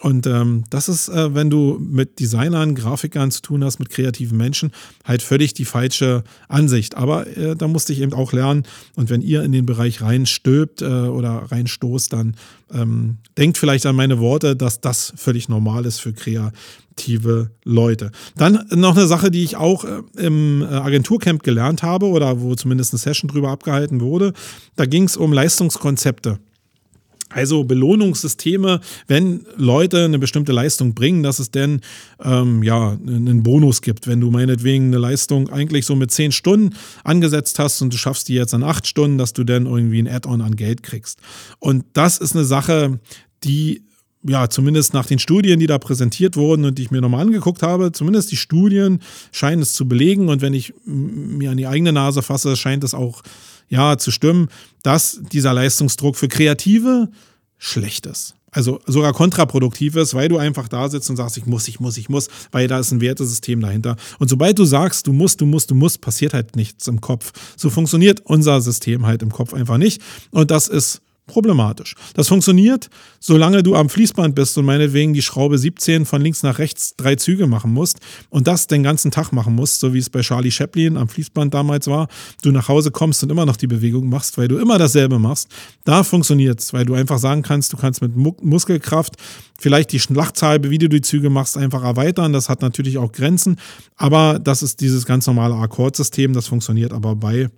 [0.00, 4.38] Und ähm, das ist, äh, wenn du mit Designern, Grafikern zu tun hast, mit kreativen
[4.38, 4.72] Menschen,
[5.04, 6.96] halt völlig die falsche Ansicht.
[6.96, 8.64] Aber äh, da musste ich eben auch lernen,
[8.96, 12.34] Und wenn ihr in den Bereich reinstülpt äh, oder reinstoßt, dann
[12.72, 18.10] ähm, denkt vielleicht an meine Worte, dass das völlig normal ist für kreative Leute.
[18.36, 22.54] Dann noch eine Sache, die ich auch äh, im äh, Agenturcamp gelernt habe oder wo
[22.54, 24.32] zumindest eine Session drüber abgehalten wurde.
[24.76, 26.38] Da ging es um Leistungskonzepte.
[27.30, 31.80] Also Belohnungssysteme, wenn Leute eine bestimmte Leistung bringen, dass es denn
[32.22, 34.08] ähm, ja einen Bonus gibt.
[34.08, 36.74] Wenn du meinetwegen eine Leistung eigentlich so mit zehn Stunden
[37.04, 40.08] angesetzt hast und du schaffst die jetzt an acht Stunden, dass du dann irgendwie ein
[40.08, 41.20] Add-on an Geld kriegst.
[41.60, 42.98] Und das ist eine Sache,
[43.44, 43.82] die
[44.22, 47.62] ja, zumindest nach den Studien, die da präsentiert wurden und die ich mir nochmal angeguckt
[47.62, 49.00] habe, zumindest die Studien
[49.32, 50.28] scheinen es zu belegen.
[50.28, 53.22] Und wenn ich mir an die eigene Nase fasse, scheint es auch
[53.70, 54.48] ja zu stimmen,
[54.82, 57.08] dass dieser Leistungsdruck für Kreative
[57.56, 58.34] schlecht ist.
[58.52, 61.96] Also sogar kontraproduktiv ist, weil du einfach da sitzt und sagst, ich muss, ich muss,
[61.96, 63.96] ich muss, weil da ist ein Wertesystem dahinter.
[64.18, 67.32] Und sobald du sagst, du musst, du musst, du musst, passiert halt nichts im Kopf.
[67.56, 70.02] So funktioniert unser System halt im Kopf einfach nicht.
[70.32, 71.00] Und das ist
[71.30, 71.94] problematisch.
[72.14, 76.58] Das funktioniert, solange du am Fließband bist und meinetwegen die Schraube 17 von links nach
[76.58, 80.10] rechts drei Züge machen musst und das den ganzen Tag machen musst, so wie es
[80.10, 82.08] bei Charlie Chaplin am Fließband damals war.
[82.42, 85.48] Du nach Hause kommst und immer noch die Bewegung machst, weil du immer dasselbe machst.
[85.84, 89.14] Da funktioniert es, weil du einfach sagen kannst, du kannst mit Muskelkraft
[89.58, 92.32] vielleicht die Schlachtzahl, wie du die Züge machst, einfach erweitern.
[92.32, 93.56] Das hat natürlich auch Grenzen,
[93.96, 96.32] aber das ist dieses ganz normale Akkordsystem.
[96.32, 97.48] Das funktioniert aber bei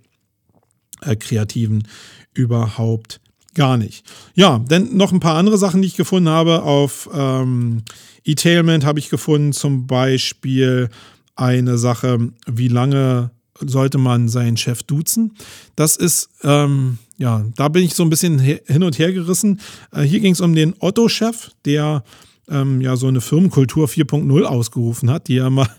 [1.01, 1.87] äh, Kreativen
[2.33, 3.19] überhaupt
[3.53, 4.05] gar nicht.
[4.35, 6.63] Ja, dann noch ein paar andere Sachen, die ich gefunden habe.
[6.63, 7.83] Auf ähm,
[8.23, 10.89] E-Tailment habe ich gefunden zum Beispiel
[11.35, 15.35] eine Sache, wie lange sollte man seinen Chef duzen.
[15.75, 19.59] Das ist, ähm, ja, da bin ich so ein bisschen hin und her gerissen.
[19.91, 22.03] Äh, hier ging es um den Otto-Chef, der
[22.49, 25.69] ähm, ja so eine Firmenkultur 4.0 ausgerufen hat, die ja mal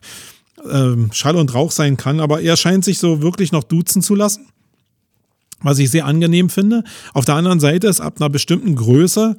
[0.71, 4.15] ähm, Schall und Rauch sein kann, aber er scheint sich so wirklich noch duzen zu
[4.15, 4.47] lassen
[5.65, 6.85] was ich sehr angenehm finde.
[7.13, 9.37] Auf der anderen Seite ist ab einer bestimmten Größe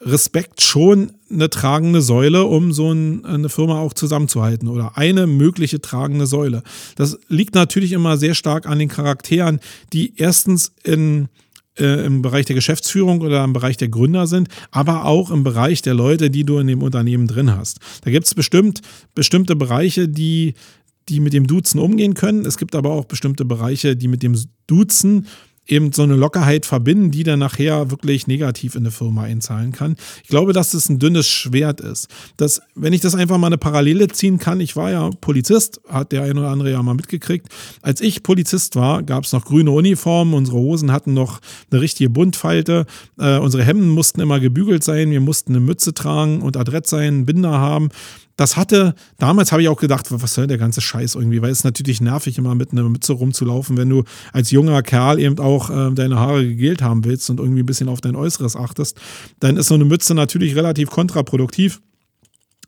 [0.00, 6.26] Respekt schon eine tragende Säule, um so eine Firma auch zusammenzuhalten oder eine mögliche tragende
[6.26, 6.62] Säule.
[6.96, 9.60] Das liegt natürlich immer sehr stark an den Charakteren,
[9.92, 11.28] die erstens in,
[11.78, 15.80] äh, im Bereich der Geschäftsführung oder im Bereich der Gründer sind, aber auch im Bereich
[15.80, 17.78] der Leute, die du in dem Unternehmen drin hast.
[18.02, 18.82] Da gibt es bestimmt
[19.14, 20.54] bestimmte Bereiche, die,
[21.08, 22.44] die mit dem Duzen umgehen können.
[22.44, 25.26] Es gibt aber auch bestimmte Bereiche, die mit dem Duzen
[25.66, 29.96] eben so eine Lockerheit verbinden, die dann nachher wirklich negativ in eine Firma einzahlen kann.
[30.22, 32.08] Ich glaube, dass das ein dünnes Schwert ist.
[32.36, 36.12] Dass, wenn ich das einfach mal eine Parallele ziehen kann, ich war ja Polizist, hat
[36.12, 37.48] der ein oder andere ja mal mitgekriegt.
[37.82, 41.40] Als ich Polizist war, gab es noch grüne Uniformen, unsere Hosen hatten noch
[41.70, 42.86] eine richtige Buntfalte,
[43.18, 47.24] äh, unsere Hemden mussten immer gebügelt sein, wir mussten eine Mütze tragen und adrett sein,
[47.26, 47.88] Binder haben
[48.36, 51.58] das hatte, damals habe ich auch gedacht, was soll der ganze Scheiß irgendwie, weil es
[51.58, 55.70] ist natürlich nervig, immer mit einer Mütze rumzulaufen, wenn du als junger Kerl eben auch
[55.70, 59.00] äh, deine Haare gegelt haben willst und irgendwie ein bisschen auf dein Äußeres achtest,
[59.40, 61.80] dann ist so eine Mütze natürlich relativ kontraproduktiv.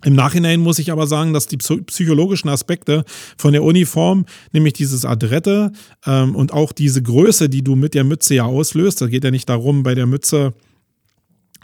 [0.05, 3.05] Im Nachhinein muss ich aber sagen, dass die psychologischen Aspekte
[3.39, 5.73] von der Uniform, nämlich dieses Adrette
[6.05, 9.31] ähm, und auch diese Größe, die du mit der Mütze ja auslöst, da geht ja
[9.31, 10.53] nicht darum, bei der Mütze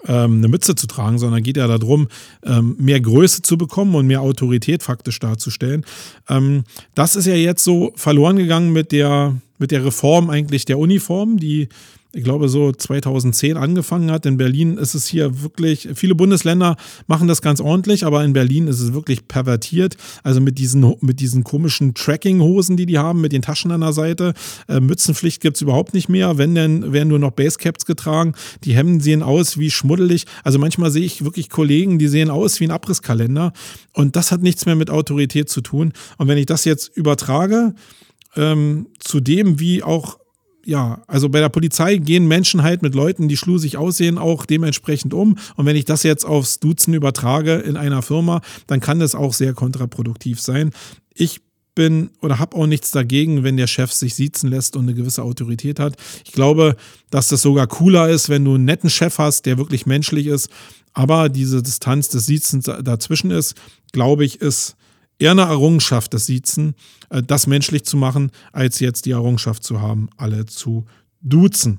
[0.06, 2.08] ähm, eine Mütze zu tragen, sondern geht ja darum,
[2.44, 5.84] ähm, mehr Größe zu bekommen und mehr Autorität faktisch darzustellen.
[6.28, 10.78] Ähm, das ist ja jetzt so verloren gegangen mit der, mit der Reform eigentlich der
[10.78, 11.68] Uniform, die
[12.14, 14.26] ich glaube, so 2010 angefangen hat.
[14.26, 18.68] In Berlin ist es hier wirklich, viele Bundesländer machen das ganz ordentlich, aber in Berlin
[18.68, 19.96] ist es wirklich pervertiert.
[20.22, 23.94] Also mit diesen, mit diesen komischen Tracking-Hosen, die die haben, mit den Taschen an der
[23.94, 24.34] Seite.
[24.68, 26.36] Äh, Mützenpflicht gibt es überhaupt nicht mehr.
[26.36, 28.34] Wenn denn, werden nur noch Basecaps getragen.
[28.64, 30.26] Die Hemden sehen aus wie schmuddelig.
[30.44, 33.52] Also manchmal sehe ich wirklich Kollegen, die sehen aus wie ein Abrisskalender.
[33.94, 35.92] Und das hat nichts mehr mit Autorität zu tun.
[36.18, 37.74] Und wenn ich das jetzt übertrage,
[38.36, 40.18] ähm, zu dem, wie auch
[40.64, 45.14] ja, also bei der Polizei gehen Menschen halt mit Leuten, die schlusig aussehen, auch dementsprechend
[45.14, 45.36] um.
[45.56, 49.32] Und wenn ich das jetzt aufs Duzen übertrage in einer Firma, dann kann das auch
[49.32, 50.70] sehr kontraproduktiv sein.
[51.14, 51.40] Ich
[51.74, 55.22] bin oder habe auch nichts dagegen, wenn der Chef sich siezen lässt und eine gewisse
[55.22, 55.96] Autorität hat.
[56.24, 56.76] Ich glaube,
[57.10, 60.48] dass das sogar cooler ist, wenn du einen netten Chef hast, der wirklich menschlich ist.
[60.92, 63.54] Aber diese Distanz des Siezens dazwischen ist,
[63.92, 64.76] glaube ich, ist
[65.22, 66.74] eher eine Errungenschaft, das Siezen,
[67.10, 70.86] äh, das menschlich zu machen, als jetzt die Errungenschaft zu haben, alle zu
[71.22, 71.78] duzen.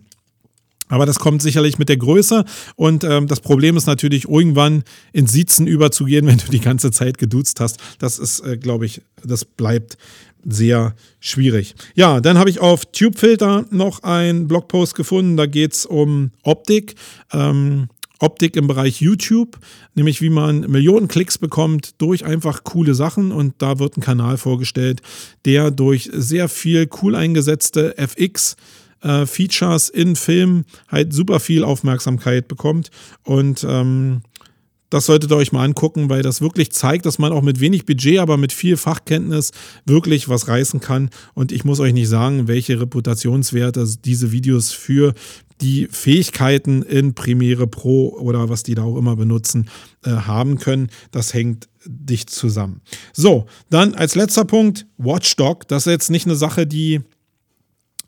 [0.90, 5.32] Aber das kommt sicherlich mit der Größe und ähm, das Problem ist natürlich, irgendwann ins
[5.32, 7.80] Siezen überzugehen, wenn du die ganze Zeit geduzt hast.
[8.00, 9.98] Das ist, äh, glaube ich, das bleibt
[10.46, 11.76] sehr schwierig.
[11.96, 16.96] Ja, dann habe ich auf TubeFilter noch einen Blogpost gefunden, da geht es um Optik.
[17.32, 17.88] Ähm,
[18.24, 19.60] Optik im Bereich YouTube,
[19.96, 24.38] nämlich wie man Millionen Klicks bekommt durch einfach coole Sachen und da wird ein Kanal
[24.38, 25.02] vorgestellt,
[25.46, 28.56] der durch sehr viel cool eingesetzte FX
[29.02, 32.90] äh, Features in Filmen halt super viel Aufmerksamkeit bekommt.
[33.24, 34.22] Und ähm,
[34.90, 37.86] das solltet ihr euch mal angucken, weil das wirklich zeigt, dass man auch mit wenig
[37.86, 39.52] Budget, aber mit viel Fachkenntnis
[39.86, 41.10] wirklich was reißen kann.
[41.34, 45.14] Und ich muss euch nicht sagen, welche Reputationswerte diese Videos für
[45.64, 49.70] die Fähigkeiten in Premiere Pro oder was die da auch immer benutzen,
[50.04, 50.90] äh, haben können.
[51.12, 52.82] Das hängt dicht zusammen.
[53.14, 55.68] So, dann als letzter Punkt Watchdog.
[55.68, 57.02] Das ist jetzt nicht eine Sache, die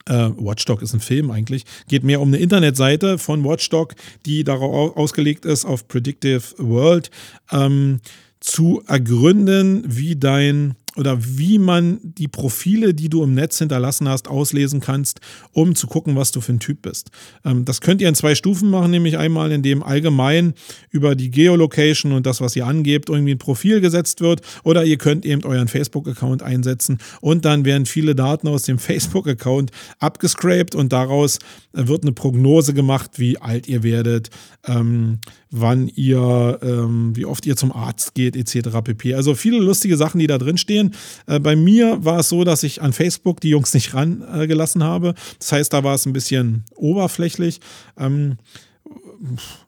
[0.08, 1.64] äh, Watchdog ist ein Film eigentlich.
[1.88, 3.96] Geht mehr um eine Internetseite von Watchdog,
[4.26, 7.10] die darauf ausgelegt ist, auf Predictive World
[7.52, 8.02] ähm,
[8.40, 14.28] zu ergründen, wie dein oder wie man die Profile, die du im Netz hinterlassen hast,
[14.28, 15.20] auslesen kannst,
[15.52, 17.12] um zu gucken, was du für ein Typ bist.
[17.44, 20.54] Ähm, das könnt ihr in zwei Stufen machen, nämlich einmal, in dem allgemein
[20.92, 24.98] über die Geolocation und das, was ihr angebt, irgendwie ein Profil gesetzt wird, oder ihr
[24.98, 30.94] könnt eben euren Facebook-Account einsetzen und dann werden viele Daten aus dem Facebook-Account abgescraped und
[30.94, 31.40] daraus
[31.74, 34.30] wird eine Prognose gemacht, wie alt ihr werdet,
[34.66, 35.20] ähm,
[35.56, 38.70] wann ihr, ähm, wie oft ihr zum Arzt geht, etc.
[38.84, 39.16] pp.
[39.16, 40.94] Also viele lustige Sachen, die da drin stehen.
[41.28, 44.86] Äh, bei mir war es so, dass ich an Facebook die Jungs nicht rangelassen äh,
[44.86, 45.16] habe.
[45.40, 47.60] Das heißt, da war es ein bisschen oberflächlich.
[47.98, 48.38] Ähm,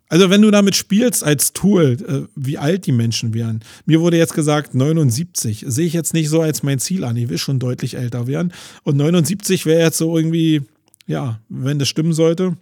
[0.10, 3.62] also wenn du damit spielst als Tool, äh, wie alt die Menschen wären.
[3.86, 5.66] Mir wurde jetzt gesagt 79.
[5.68, 7.18] Sehe ich jetzt nicht so als mein Ziel an.
[7.18, 8.54] Ich will schon deutlich älter werden.
[8.84, 10.62] Und 79 wäre jetzt so irgendwie,
[11.08, 12.58] ja, wenn das stimmen sollte,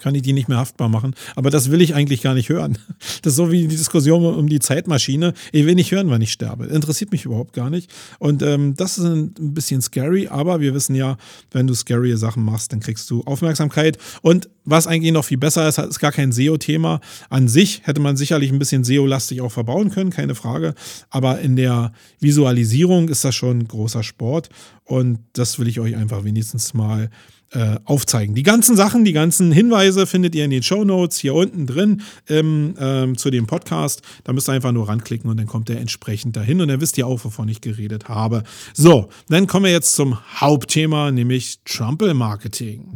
[0.00, 1.14] kann ich die nicht mehr haftbar machen.
[1.36, 2.78] Aber das will ich eigentlich gar nicht hören.
[3.22, 5.34] Das ist so wie die Diskussion um die Zeitmaschine.
[5.52, 6.66] Ich will nicht hören, wann ich sterbe.
[6.66, 7.90] Interessiert mich überhaupt gar nicht.
[8.18, 11.16] Und ähm, das ist ein, bisschen scary, aber wir wissen ja,
[11.52, 13.98] wenn du scary Sachen machst, dann kriegst du Aufmerksamkeit.
[14.22, 17.00] Und was eigentlich noch viel besser ist, ist gar kein SEO-Thema.
[17.30, 20.74] An sich hätte man sicherlich ein bisschen SEO-lastig auch verbauen können, keine Frage.
[21.10, 24.48] Aber in der Visualisierung ist das schon großer Sport.
[24.84, 27.10] Und das will ich euch einfach wenigstens mal
[27.54, 28.34] äh, aufzeigen.
[28.34, 32.02] Die ganzen Sachen, die ganzen Hinweise findet ihr in den Show Notes hier unten drin
[32.28, 34.02] ähm, ähm, zu dem Podcast.
[34.24, 36.98] Da müsst ihr einfach nur ranklicken und dann kommt ihr entsprechend dahin und dann wisst
[36.98, 38.42] ihr auch, wovon ich geredet habe.
[38.72, 42.88] So, dann kommen wir jetzt zum Hauptthema, nämlich Trumpel Marketing.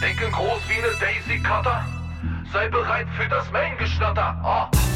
[0.00, 1.84] Denke groß wie eine Daisy Cutter.
[2.52, 4.40] Sei bereit für das Main-Gestatter.
[4.44, 4.93] Oh.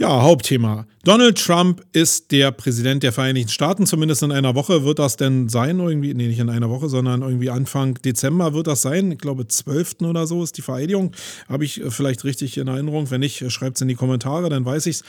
[0.00, 0.86] Ja, Hauptthema.
[1.04, 3.84] Donald Trump ist der Präsident der Vereinigten Staaten.
[3.84, 5.78] Zumindest in einer Woche wird das denn sein.
[5.78, 9.12] Irgendwie, nee, nicht in einer Woche, sondern irgendwie Anfang Dezember wird das sein.
[9.12, 9.96] Ich glaube, 12.
[10.00, 11.12] oder so ist die Vereidigung.
[11.50, 13.10] Habe ich äh, vielleicht richtig in Erinnerung.
[13.10, 15.04] Wenn nicht, schreibt es in die Kommentare, dann weiß ich es.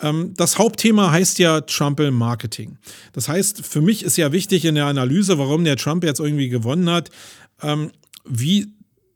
[0.00, 2.78] Ähm, das Hauptthema heißt ja Trumpel Marketing.
[3.12, 6.48] Das heißt, für mich ist ja wichtig in der Analyse, warum der Trump jetzt irgendwie
[6.48, 7.10] gewonnen hat,
[7.62, 7.92] ähm,
[8.24, 8.72] wie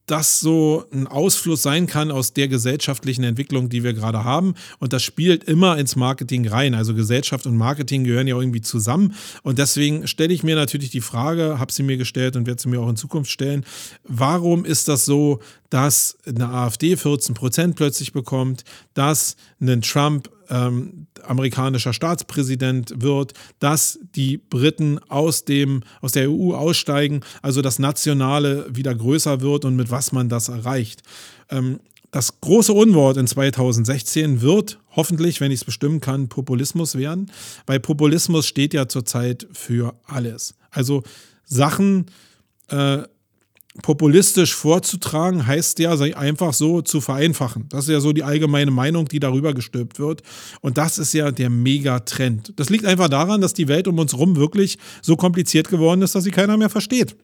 [0.06, 4.54] das so ein Ausfluss sein kann aus der gesellschaftlichen Entwicklung, die wir gerade haben.
[4.78, 6.74] Und das spielt immer ins Marketing rein.
[6.74, 9.14] Also Gesellschaft und Marketing gehören ja irgendwie zusammen.
[9.42, 12.68] Und deswegen stelle ich mir natürlich die Frage, habe sie mir gestellt und werde sie
[12.68, 13.64] mir auch in Zukunft stellen,
[14.04, 15.40] warum ist das so,
[15.70, 23.98] dass eine AfD 14 Prozent plötzlich bekommt, dass ein Trump ähm, amerikanischer Staatspräsident wird, dass
[24.14, 29.76] die Briten aus, dem, aus der EU aussteigen, also das Nationale wieder größer wird und
[29.76, 31.02] mit was man das erreicht.
[31.50, 31.80] Ähm,
[32.10, 37.30] das große Unwort in 2016 wird hoffentlich, wenn ich es bestimmen kann, Populismus werden,
[37.66, 40.54] weil Populismus steht ja zurzeit für alles.
[40.70, 41.02] Also
[41.44, 42.06] Sachen,
[42.68, 43.02] äh,
[43.82, 47.66] populistisch vorzutragen, heißt ja, einfach so zu vereinfachen.
[47.68, 50.22] Das ist ja so die allgemeine Meinung, die darüber gestülpt wird.
[50.60, 52.52] Und das ist ja der Megatrend.
[52.56, 56.14] Das liegt einfach daran, dass die Welt um uns herum wirklich so kompliziert geworden ist,
[56.14, 57.16] dass sie keiner mehr versteht.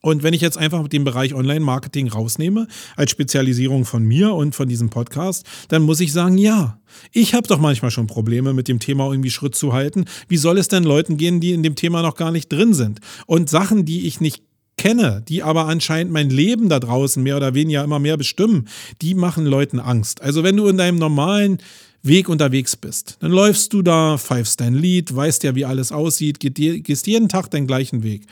[0.00, 4.68] Und wenn ich jetzt einfach den Bereich Online-Marketing rausnehme, als Spezialisierung von mir und von
[4.68, 6.80] diesem Podcast, dann muss ich sagen, ja,
[7.12, 10.04] ich habe doch manchmal schon Probleme mit dem Thema irgendwie Schritt zu halten.
[10.28, 13.00] Wie soll es denn Leuten gehen, die in dem Thema noch gar nicht drin sind?
[13.26, 14.44] Und Sachen, die ich nicht
[14.78, 18.68] kenne, die aber anscheinend mein Leben da draußen mehr oder weniger immer mehr bestimmen,
[19.02, 20.22] die machen Leuten Angst.
[20.22, 21.58] Also wenn du in deinem normalen
[22.02, 26.40] Weg unterwegs bist, dann läufst du da, pfeifst dein Lied, weißt ja, wie alles aussieht,
[26.40, 28.22] gehst jeden Tag den gleichen Weg.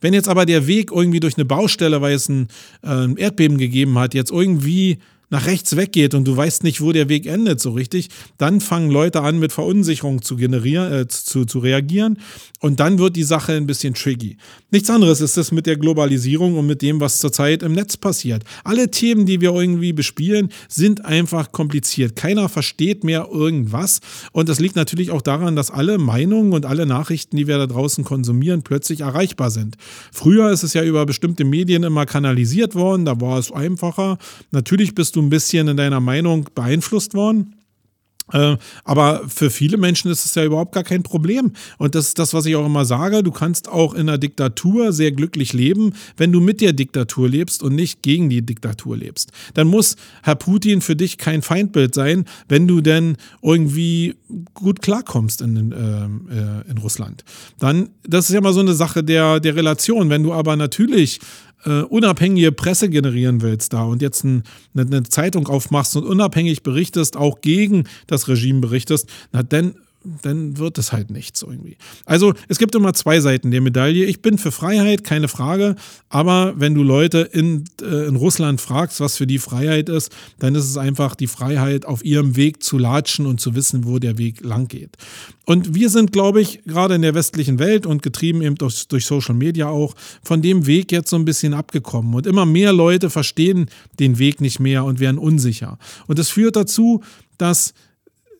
[0.00, 2.48] Wenn jetzt aber der Weg irgendwie durch eine Baustelle, weil es ein
[2.84, 4.98] äh, Erdbeben gegeben hat, jetzt irgendwie
[5.32, 8.90] nach rechts weggeht und du weißt nicht, wo der Weg endet so richtig, dann fangen
[8.90, 12.18] Leute an, mit Verunsicherung zu generieren, äh, zu, zu reagieren
[12.60, 14.36] und dann wird die Sache ein bisschen tricky.
[14.70, 18.44] Nichts anderes ist es mit der Globalisierung und mit dem, was zurzeit im Netz passiert.
[18.62, 22.14] Alle Themen, die wir irgendwie bespielen, sind einfach kompliziert.
[22.14, 24.00] Keiner versteht mehr irgendwas
[24.32, 27.66] und das liegt natürlich auch daran, dass alle Meinungen und alle Nachrichten, die wir da
[27.66, 29.78] draußen konsumieren, plötzlich erreichbar sind.
[30.12, 34.18] Früher ist es ja über bestimmte Medien immer kanalisiert worden, da war es einfacher.
[34.50, 37.54] Natürlich bist du ein bisschen in deiner Meinung beeinflusst worden.
[38.32, 41.52] Äh, aber für viele Menschen ist es ja überhaupt gar kein Problem.
[41.78, 43.22] Und das ist das, was ich auch immer sage.
[43.22, 47.62] Du kannst auch in einer Diktatur sehr glücklich leben, wenn du mit der Diktatur lebst
[47.62, 49.32] und nicht gegen die Diktatur lebst.
[49.54, 54.14] Dann muss Herr Putin für dich kein Feindbild sein, wenn du denn irgendwie
[54.54, 57.24] gut klarkommst in, äh, in Russland.
[57.58, 60.10] Dann, das ist ja mal so eine Sache der, der Relation.
[60.10, 61.20] Wenn du aber natürlich
[61.64, 64.42] äh, unabhängige Presse generieren willst da und jetzt ein,
[64.74, 69.74] eine, eine Zeitung aufmachst und unabhängig berichtest, auch gegen das Regime berichtest, na dann
[70.22, 71.76] dann wird es halt nichts irgendwie.
[72.04, 74.04] Also es gibt immer zwei Seiten der Medaille.
[74.04, 75.76] Ich bin für Freiheit, keine Frage,
[76.08, 80.54] aber wenn du Leute in, äh, in Russland fragst, was für die Freiheit ist, dann
[80.54, 84.18] ist es einfach die Freiheit, auf ihrem Weg zu latschen und zu wissen, wo der
[84.18, 84.96] Weg lang geht.
[85.44, 89.06] Und wir sind, glaube ich, gerade in der westlichen Welt und getrieben eben durch, durch
[89.06, 92.14] Social Media auch, von dem Weg jetzt so ein bisschen abgekommen.
[92.14, 93.66] Und immer mehr Leute verstehen
[93.98, 95.78] den Weg nicht mehr und werden unsicher.
[96.06, 97.02] Und das führt dazu,
[97.38, 97.74] dass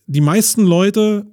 [0.07, 1.27] die meisten Leute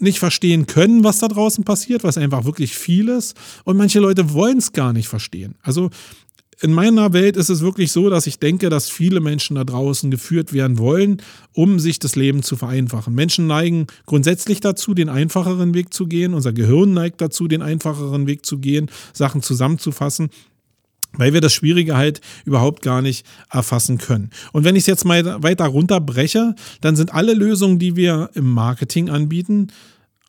[0.00, 3.36] nicht verstehen können, was da draußen passiert, was einfach wirklich viel ist.
[3.64, 5.56] Und manche Leute wollen es gar nicht verstehen.
[5.62, 5.90] Also
[6.60, 10.10] in meiner Welt ist es wirklich so, dass ich denke, dass viele Menschen da draußen
[10.10, 11.22] geführt werden wollen,
[11.52, 13.14] um sich das Leben zu vereinfachen.
[13.14, 16.34] Menschen neigen grundsätzlich dazu, den einfacheren Weg zu gehen.
[16.34, 20.30] Unser Gehirn neigt dazu, den einfacheren Weg zu gehen, Sachen zusammenzufassen
[21.12, 24.30] weil wir das Schwierige halt überhaupt gar nicht erfassen können.
[24.52, 28.52] Und wenn ich es jetzt mal weiter runterbreche, dann sind alle Lösungen, die wir im
[28.52, 29.68] Marketing anbieten,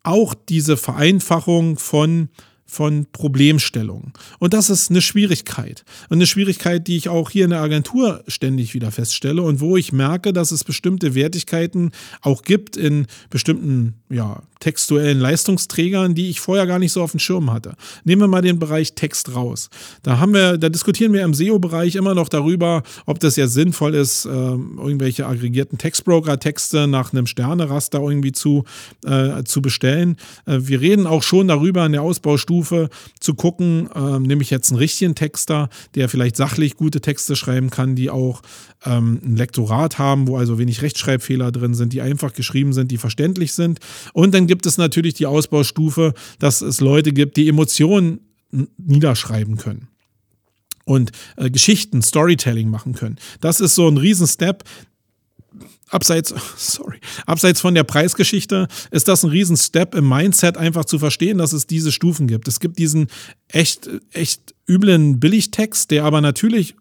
[0.04, 2.30] auch diese Vereinfachung von
[2.70, 4.14] von Problemstellungen.
[4.38, 5.84] Und das ist eine Schwierigkeit.
[6.10, 9.76] Und eine Schwierigkeit, die ich auch hier in der Agentur ständig wieder feststelle und wo
[9.76, 11.92] ich merke, dass es bestimmte Wertigkeiten
[12.22, 17.20] auch gibt in bestimmten ja, textuellen Leistungsträgern, die ich vorher gar nicht so auf dem
[17.20, 17.74] Schirm hatte.
[18.04, 19.70] Nehmen wir mal den Bereich Text raus.
[20.04, 23.96] Da haben wir, da diskutieren wir im SEO-Bereich immer noch darüber, ob das ja sinnvoll
[23.96, 28.64] ist, äh, irgendwelche aggregierten Textbroker-Texte nach einem Sterneraster irgendwie zu,
[29.06, 30.18] äh, zu bestellen.
[30.46, 34.72] Äh, wir reden auch schon darüber in der Ausbaustufe zu gucken, äh, nehme ich jetzt
[34.72, 38.42] einen richtigen Texter, der vielleicht sachlich gute Texte schreiben kann, die auch
[38.86, 42.98] ähm, ein Lektorat haben, wo also wenig Rechtschreibfehler drin sind, die einfach geschrieben sind, die
[42.98, 43.80] verständlich sind.
[44.14, 48.22] Und dann gibt es natürlich die Ausbaustufe, dass es Leute gibt, die Emotionen
[48.78, 49.88] niederschreiben können
[50.90, 53.18] und äh, Geschichten, Storytelling machen können.
[53.42, 54.64] Das ist so ein Riesenstep.
[55.90, 61.38] Abseits, sorry, abseits von der Preisgeschichte ist das ein Riesenstep im Mindset, einfach zu verstehen,
[61.38, 62.48] dass es diese Stufen gibt.
[62.48, 63.08] Es gibt diesen
[63.48, 66.76] echt, echt üblen Billigtext, der aber natürlich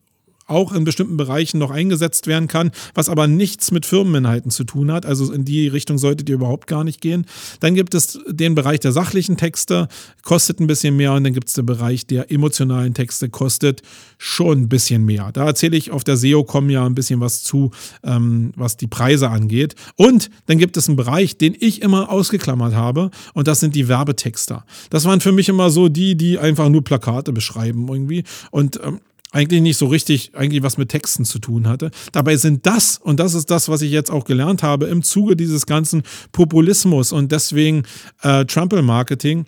[0.49, 4.91] auch in bestimmten Bereichen noch eingesetzt werden kann, was aber nichts mit Firmeninhalten zu tun
[4.91, 5.07] hat.
[5.07, 7.27] Also in die Richtung solltet ihr überhaupt gar nicht gehen.
[7.61, 9.89] Dann gibt es den Bereich der sachlichen Texte,
[10.23, 11.13] kostet ein bisschen mehr.
[11.13, 13.83] Und dann gibt es den Bereich der emotionalen Texte, kostet
[14.17, 15.31] schon ein bisschen mehr.
[15.33, 17.71] Da erzähle ich auf der SEO-Com ja ein bisschen was zu,
[18.03, 19.75] ähm, was die Preise angeht.
[19.97, 23.11] Und dann gibt es einen Bereich, den ich immer ausgeklammert habe.
[23.35, 24.65] Und das sind die Werbetexter.
[24.91, 28.25] Das waren für mich immer so die, die einfach nur Plakate beschreiben irgendwie.
[28.51, 31.91] Und ähm, eigentlich nicht so richtig eigentlich was mit Texten zu tun hatte.
[32.13, 35.37] Dabei sind das, und das ist das, was ich jetzt auch gelernt habe, im Zuge
[35.37, 36.03] dieses ganzen
[36.33, 37.83] Populismus und deswegen
[38.23, 39.47] äh, Trumple-Marketing,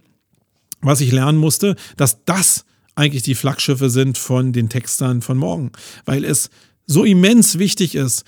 [0.82, 2.64] was ich lernen musste, dass das
[2.94, 5.72] eigentlich die Flaggschiffe sind von den Textern von morgen,
[6.04, 6.50] weil es
[6.86, 8.24] so immens wichtig ist,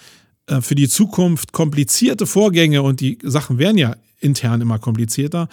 [0.46, 5.48] äh, für die Zukunft komplizierte Vorgänge und die Sachen werden ja intern immer komplizierter,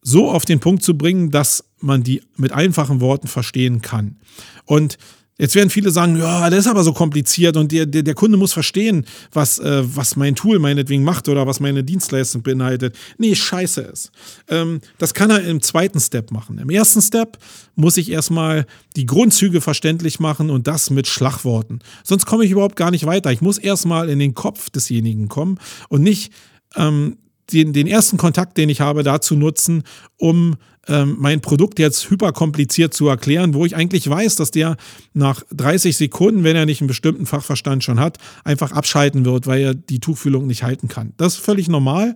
[0.00, 4.16] so auf den Punkt zu bringen, dass man die mit einfachen Worten verstehen kann.
[4.64, 4.98] Und
[5.36, 8.36] Jetzt werden viele sagen, ja, das ist aber so kompliziert und der, der, der Kunde
[8.36, 12.96] muss verstehen, was, äh, was mein Tool meinetwegen macht oder was meine Dienstleistung beinhaltet.
[13.18, 14.12] Nee, scheiße ist.
[14.48, 16.58] Ähm, das kann er im zweiten Step machen.
[16.58, 17.38] Im ersten Step
[17.74, 18.64] muss ich erstmal
[18.94, 21.80] die Grundzüge verständlich machen und das mit Schlagworten.
[22.04, 23.32] Sonst komme ich überhaupt gar nicht weiter.
[23.32, 25.58] Ich muss erstmal in den Kopf desjenigen kommen
[25.88, 26.32] und nicht
[26.76, 27.16] ähm,
[27.52, 29.82] den, den ersten Kontakt, den ich habe, dazu nutzen,
[30.16, 30.56] um
[30.88, 34.76] ähm, mein Produkt jetzt hyperkompliziert zu erklären, wo ich eigentlich weiß, dass der
[35.12, 39.62] nach 30 Sekunden, wenn er nicht einen bestimmten Fachverstand schon hat, einfach abschalten wird, weil
[39.62, 41.12] er die Tuchfühlung nicht halten kann.
[41.16, 42.14] Das ist völlig normal.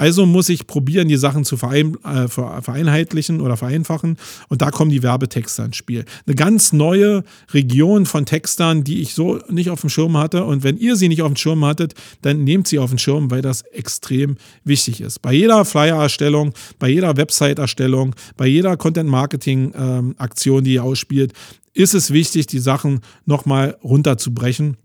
[0.00, 4.16] Also muss ich probieren, die Sachen zu verein, äh, vereinheitlichen oder vereinfachen.
[4.48, 6.06] Und da kommen die Werbetexter ins Spiel.
[6.26, 10.44] Eine ganz neue Region von Textern, die ich so nicht auf dem Schirm hatte.
[10.44, 11.92] Und wenn ihr sie nicht auf dem Schirm hattet,
[12.22, 15.20] dann nehmt sie auf den Schirm, weil das extrem wichtig ist.
[15.20, 21.32] Bei jeder Flyer-Erstellung, bei jeder Website-Erstellung, bei jeder Content-Marketing-Aktion, die ihr ausspielt,
[21.72, 24.76] ist es wichtig, die Sachen nochmal runterzubrechen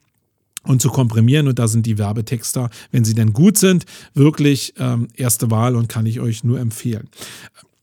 [0.64, 1.48] und zu komprimieren.
[1.48, 5.90] Und da sind die Werbetexter, wenn sie denn gut sind, wirklich ähm, erste Wahl und
[5.90, 7.10] kann ich euch nur empfehlen.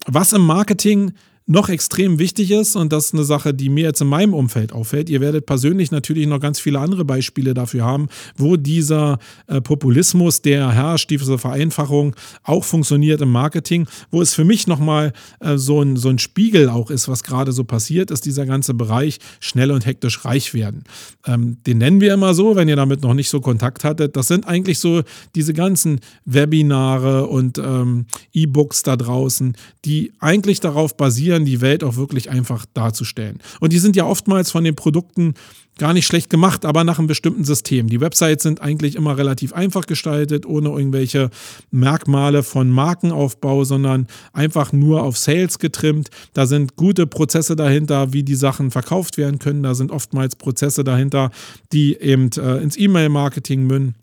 [0.07, 1.13] Was im Marketing
[1.47, 4.73] noch extrem wichtig ist, und das ist eine Sache, die mir jetzt in meinem Umfeld
[4.73, 9.19] auffällt, ihr werdet persönlich natürlich noch ganz viele andere Beispiele dafür haben, wo dieser
[9.49, 12.15] äh, Populismus, der herrscht, diese Vereinfachung
[12.45, 16.69] auch funktioniert im Marketing, wo es für mich nochmal äh, so, ein, so ein Spiegel
[16.69, 20.85] auch ist, was gerade so passiert, ist dieser ganze Bereich schnell und hektisch reich werden.
[21.27, 24.17] Ähm, den nennen wir immer so, wenn ihr damit noch nicht so Kontakt hattet.
[24.17, 25.03] Das sind eigentlich so
[25.35, 31.85] diese ganzen Webinare und ähm, E-Books da draußen, die eigentlich darauf basieren, probieren, die Welt
[31.85, 33.39] auch wirklich einfach darzustellen.
[33.61, 35.35] Und die sind ja oftmals von den Produkten
[35.79, 37.89] gar nicht schlecht gemacht, aber nach einem bestimmten System.
[37.89, 41.31] Die Websites sind eigentlich immer relativ einfach gestaltet, ohne irgendwelche
[41.71, 46.11] Merkmale von Markenaufbau, sondern einfach nur auf Sales getrimmt.
[46.35, 49.63] Da sind gute Prozesse dahinter, wie die Sachen verkauft werden können.
[49.63, 51.31] Da sind oftmals Prozesse dahinter,
[51.73, 53.95] die eben äh, ins E-Mail-Marketing münden.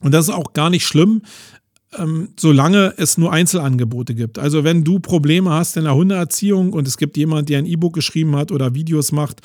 [0.00, 1.22] Und das ist auch gar nicht schlimm,
[1.96, 4.38] ähm, solange es nur Einzelangebote gibt.
[4.38, 7.94] Also wenn du Probleme hast in der Hundeerziehung und es gibt jemand, der ein E-Book
[7.94, 9.40] geschrieben hat oder Videos macht,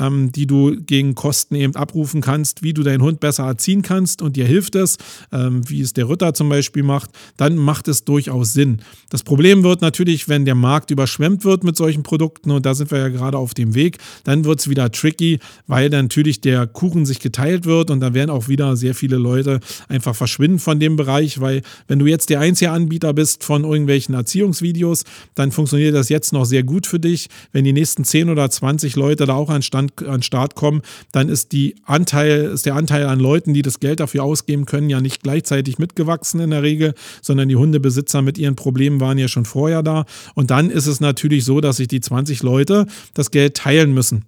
[0.00, 4.22] ähm, die du gegen Kosten eben abrufen kannst, wie du deinen Hund besser erziehen kannst
[4.22, 4.98] und dir hilft es,
[5.30, 8.82] ähm, wie es der Ritter zum Beispiel macht, dann macht es durchaus Sinn.
[9.10, 12.90] Das Problem wird natürlich, wenn der Markt überschwemmt wird mit solchen Produkten und da sind
[12.90, 15.38] wir ja gerade auf dem Weg, dann wird es wieder tricky,
[15.68, 19.16] weil dann natürlich der Kuchen sich geteilt wird und da werden auch wieder sehr viele
[19.16, 23.64] Leute einfach verschwinden von dem Bereich, weil wenn du jetzt der einzige Anbieter bist von
[23.64, 25.04] irgendwelchen Erziehungsvideos,
[25.34, 27.28] dann funktioniert das jetzt noch sehr gut für dich.
[27.52, 30.82] Wenn die nächsten 10 oder 20 Leute da auch an, Stand, an Start kommen,
[31.12, 34.90] dann ist, die Anteil, ist der Anteil an Leuten, die das Geld dafür ausgeben können,
[34.90, 39.28] ja nicht gleichzeitig mitgewachsen in der Regel, sondern die Hundebesitzer mit ihren Problemen waren ja
[39.28, 40.04] schon vorher da.
[40.34, 44.24] Und dann ist es natürlich so, dass sich die 20 Leute das Geld teilen müssen.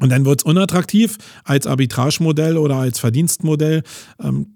[0.00, 3.82] Und dann wird es unattraktiv als Arbitragemodell oder als Verdienstmodell.
[4.22, 4.54] Ähm,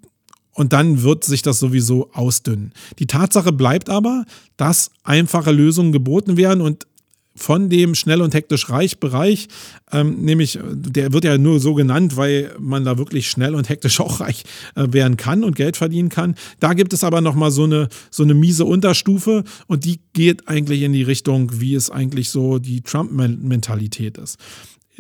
[0.55, 2.73] und dann wird sich das sowieso ausdünnen.
[2.99, 4.25] Die Tatsache bleibt aber,
[4.57, 6.87] dass einfache Lösungen geboten werden und
[7.35, 9.49] von dem schnell und hektisch reich Bereich,
[9.91, 14.01] ähm, nämlich der wird ja nur so genannt, weil man da wirklich schnell und hektisch
[14.03, 14.45] auch reich
[14.75, 16.35] äh, werden kann und Geld verdienen kann.
[16.61, 20.83] Da gibt es aber nochmal so eine, so eine miese Unterstufe und die geht eigentlich
[20.83, 24.39] in die Richtung, wie es eigentlich so die Trump-Mentalität ist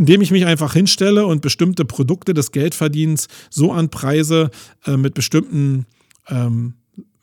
[0.02, 4.50] indem ich mich einfach hinstelle und bestimmte Produkte des Geldverdienens so anpreise
[4.84, 5.86] äh, mit bestimmten
[6.28, 6.74] ähm,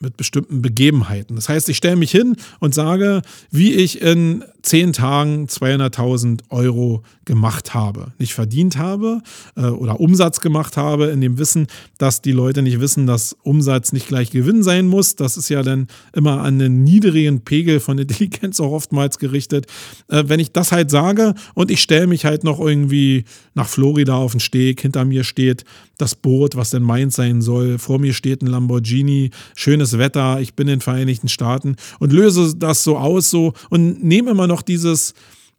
[0.02, 1.36] mit bestimmten Begebenheiten.
[1.36, 3.22] Das heißt, ich stelle mich hin und sage,
[3.52, 9.22] wie ich in zehn Tagen 200.000 Euro gemacht habe, nicht verdient habe
[9.56, 13.91] äh, oder Umsatz gemacht habe, in dem Wissen, dass die Leute nicht wissen, dass Umsatz
[13.91, 15.16] nicht gleich Gewinn sein muss.
[15.16, 19.68] Das ist ja dann immer an einen niedrigen Pegel von Intelligenz auch oftmals gerichtet.
[20.08, 24.16] Äh, wenn ich das halt sage und ich stelle mich halt noch irgendwie nach Florida
[24.16, 25.66] auf den Steg, hinter mir steht
[25.97, 30.54] das Boot, was denn meins sein soll, vor mir steht ein Lamborghini, schönes Wetter, ich
[30.54, 34.62] bin in den Vereinigten Staaten und löse das so aus so und nehme immer noch
[34.62, 35.14] dieses,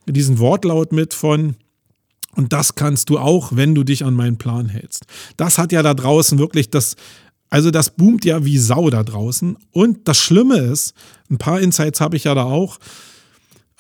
[0.07, 1.57] diesen Wortlaut mit von,
[2.37, 5.07] und das kannst du auch, wenn du dich an meinen Plan hältst.
[5.37, 6.97] Das hat ja da draußen wirklich das,
[7.49, 9.57] also das boomt ja wie Sau da draußen.
[9.72, 10.95] Und das Schlimme ist,
[11.28, 12.78] ein paar Insights habe ich ja da auch,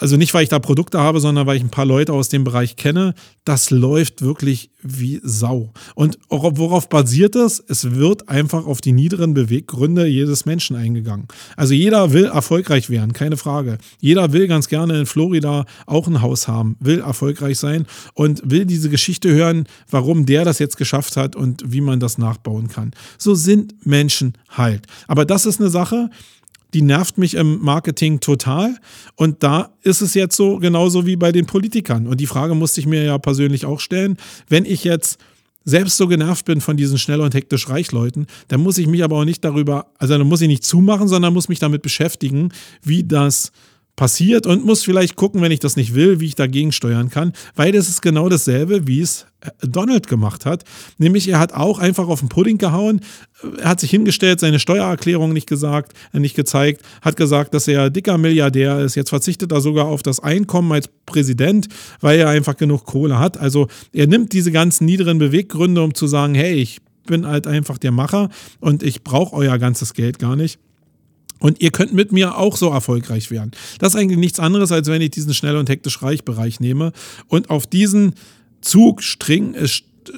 [0.00, 2.42] also nicht, weil ich da Produkte habe, sondern weil ich ein paar Leute aus dem
[2.42, 5.72] Bereich kenne, das läuft wirklich wie Sau.
[5.94, 7.62] Und worauf basiert das?
[7.68, 11.28] Es wird einfach auf die niederen Beweggründe jedes Menschen eingegangen.
[11.56, 13.76] Also jeder will erfolgreich werden, keine Frage.
[14.00, 18.64] Jeder will ganz gerne in Florida auch ein Haus haben, will erfolgreich sein und will
[18.64, 22.92] diese Geschichte hören, warum der das jetzt geschafft hat und wie man das nachbauen kann.
[23.18, 24.86] So sind Menschen halt.
[25.08, 26.08] Aber das ist eine Sache,
[26.74, 28.76] die nervt mich im Marketing total.
[29.16, 32.06] Und da ist es jetzt so, genauso wie bei den Politikern.
[32.06, 34.16] Und die Frage musste ich mir ja persönlich auch stellen.
[34.48, 35.18] Wenn ich jetzt
[35.64, 39.16] selbst so genervt bin von diesen schnell und hektisch Reichleuten, dann muss ich mich aber
[39.16, 42.50] auch nicht darüber, also dann muss ich nicht zumachen, sondern muss mich damit beschäftigen,
[42.82, 43.52] wie das
[44.00, 47.34] passiert und muss vielleicht gucken, wenn ich das nicht will, wie ich dagegen steuern kann,
[47.54, 50.64] weil das ist genau dasselbe, wie es äh, Donald gemacht hat.
[50.96, 53.02] Nämlich er hat auch einfach auf den Pudding gehauen,
[53.58, 57.90] er hat sich hingestellt, seine Steuererklärung nicht gesagt, äh, nicht gezeigt, hat gesagt, dass er
[57.90, 58.94] dicker Milliardär ist.
[58.94, 61.68] Jetzt verzichtet er sogar auf das Einkommen als Präsident,
[62.00, 63.36] weil er einfach genug Kohle hat.
[63.36, 67.76] Also er nimmt diese ganzen niederen Beweggründe, um zu sagen, hey, ich bin halt einfach
[67.76, 68.30] der Macher
[68.60, 70.58] und ich brauche euer ganzes Geld gar nicht.
[71.40, 73.50] Und ihr könnt mit mir auch so erfolgreich werden.
[73.78, 76.92] Das ist eigentlich nichts anderes, als wenn ich diesen schnell und hektisch reich Bereich nehme
[77.26, 78.14] und auf diesen
[78.60, 79.68] Zug äh,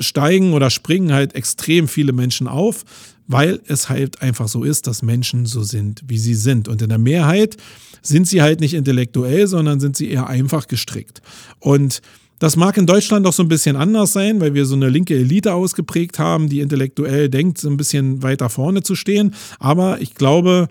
[0.01, 2.85] steigen oder springen halt extrem viele Menschen auf,
[3.29, 6.69] weil es halt einfach so ist, dass Menschen so sind, wie sie sind.
[6.69, 7.57] Und in der Mehrheit
[8.03, 11.23] sind sie halt nicht intellektuell, sondern sind sie eher einfach gestrickt.
[11.61, 12.03] Und
[12.41, 15.15] das mag in Deutschland auch so ein bisschen anders sein, weil wir so eine linke
[15.15, 19.35] Elite ausgeprägt haben, die intellektuell denkt, so ein bisschen weiter vorne zu stehen.
[19.61, 20.69] Aber ich glaube,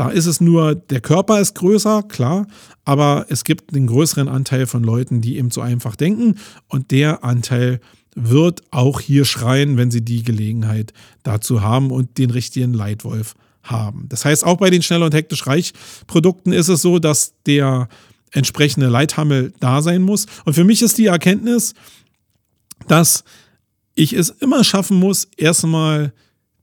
[0.00, 2.46] da ist es nur, der Körper ist größer, klar,
[2.86, 6.36] aber es gibt einen größeren Anteil von Leuten, die eben so einfach denken
[6.68, 7.80] und der Anteil
[8.14, 14.06] wird auch hier schreien, wenn sie die Gelegenheit dazu haben und den richtigen Leitwolf haben.
[14.08, 15.74] Das heißt, auch bei den schnell und hektisch reich
[16.06, 17.86] Produkten ist es so, dass der
[18.30, 20.24] entsprechende Leithammel da sein muss.
[20.46, 21.74] Und für mich ist die Erkenntnis,
[22.88, 23.22] dass
[23.94, 26.14] ich es immer schaffen muss, erstmal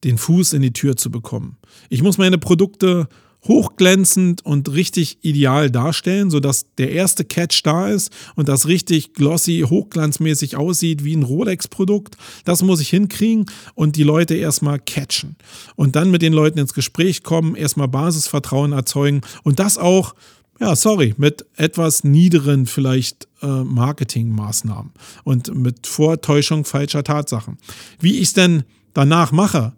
[0.04, 1.58] den Fuß in die Tür zu bekommen.
[1.90, 3.08] Ich muss meine Produkte
[3.46, 9.64] hochglänzend und richtig ideal darstellen, sodass der erste Catch da ist und das richtig glossy,
[9.68, 12.18] hochglanzmäßig aussieht wie ein Rolex-Produkt.
[12.46, 15.36] Das muss ich hinkriegen und die Leute erstmal catchen.
[15.76, 20.16] Und dann mit den Leuten ins Gespräch kommen, erstmal Basisvertrauen erzeugen und das auch,
[20.60, 24.92] ja, sorry, mit etwas niederen vielleicht äh, Marketingmaßnahmen
[25.24, 27.58] und mit Vortäuschung falscher Tatsachen.
[28.00, 28.64] Wie ich es denn
[28.94, 29.74] danach mache,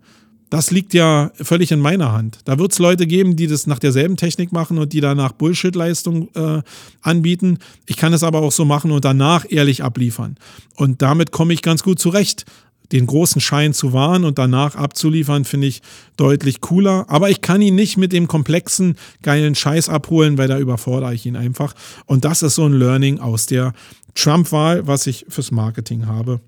[0.50, 2.39] das liegt ja völlig in meiner Hand.
[2.45, 6.30] Da wird es Leute geben, die das nach derselben Technik machen und die danach Bullshit-Leistung
[6.34, 6.62] äh,
[7.02, 7.60] anbieten.
[7.86, 10.38] Ich kann es aber auch so machen und danach ehrlich abliefern.
[10.76, 12.45] Und damit komme ich ganz gut zurecht.
[12.91, 15.84] Den großen Schein zu wahren und danach abzuliefern, finde ich
[16.18, 17.06] deutlich cooler.
[17.08, 21.28] Aber ich kann ihn nicht mit dem komplexen, geilen Scheiß abholen, weil da überfordere ich
[21.28, 21.76] ihn einfach.
[22.08, 23.74] Und das ist so ein Learning aus der
[24.16, 26.41] Trump-Wahl, was ich fürs Marketing habe.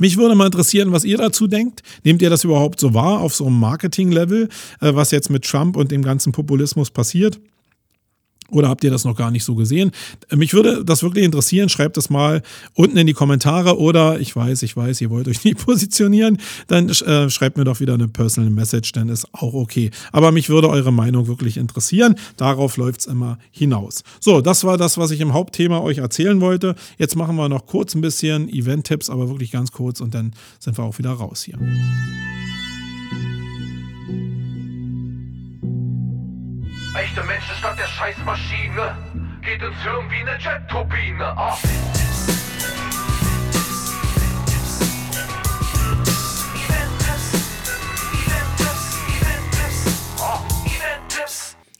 [0.00, 1.82] Mich würde mal interessieren, was ihr dazu denkt.
[2.04, 4.48] Nehmt ihr das überhaupt so wahr auf so einem Marketing-Level,
[4.80, 7.38] äh, was jetzt mit Trump und dem ganzen Populismus passiert?
[8.50, 9.90] Oder habt ihr das noch gar nicht so gesehen?
[10.34, 11.68] Mich würde das wirklich interessieren.
[11.68, 12.42] Schreibt das mal
[12.74, 16.38] unten in die Kommentare oder ich weiß, ich weiß, ihr wollt euch nicht positionieren.
[16.66, 19.90] Dann äh, schreibt mir doch wieder eine Personal Message, dann ist auch okay.
[20.12, 22.14] Aber mich würde eure Meinung wirklich interessieren.
[22.36, 24.02] Darauf läuft es immer hinaus.
[24.20, 26.74] So, das war das, was ich im Hauptthema euch erzählen wollte.
[26.98, 30.78] Jetzt machen wir noch kurz ein bisschen Event-Tipps, aber wirklich ganz kurz und dann sind
[30.78, 31.58] wir auch wieder raus hier.
[36.92, 38.96] Echte Menschen statt der Scheißmaschine.
[39.42, 41.34] Geht ins Hirn wie eine Jet-Turbine.
[41.36, 41.54] Oh.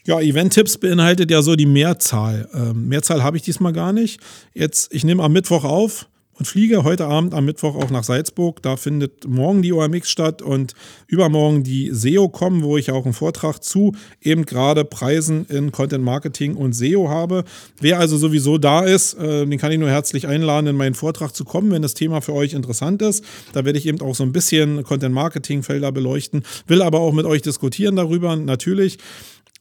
[0.05, 2.49] Ja, Event-Tipps beinhaltet ja so die Mehrzahl.
[2.53, 4.21] Ähm, Mehrzahl habe ich diesmal gar nicht.
[4.53, 6.07] Jetzt, ich nehme am Mittwoch auf
[6.41, 8.63] und fliege heute Abend am Mittwoch auch nach Salzburg.
[8.63, 10.73] Da findet morgen die OMX statt und
[11.05, 13.91] übermorgen die SEO kommen, wo ich auch einen Vortrag zu
[14.23, 17.43] eben gerade Preisen in Content Marketing und SEO habe.
[17.79, 21.35] Wer also sowieso da ist, äh, den kann ich nur herzlich einladen, in meinen Vortrag
[21.35, 23.23] zu kommen, wenn das Thema für euch interessant ist.
[23.53, 27.13] Da werde ich eben auch so ein bisschen Content Marketing Felder beleuchten, will aber auch
[27.13, 28.97] mit euch diskutieren darüber, natürlich.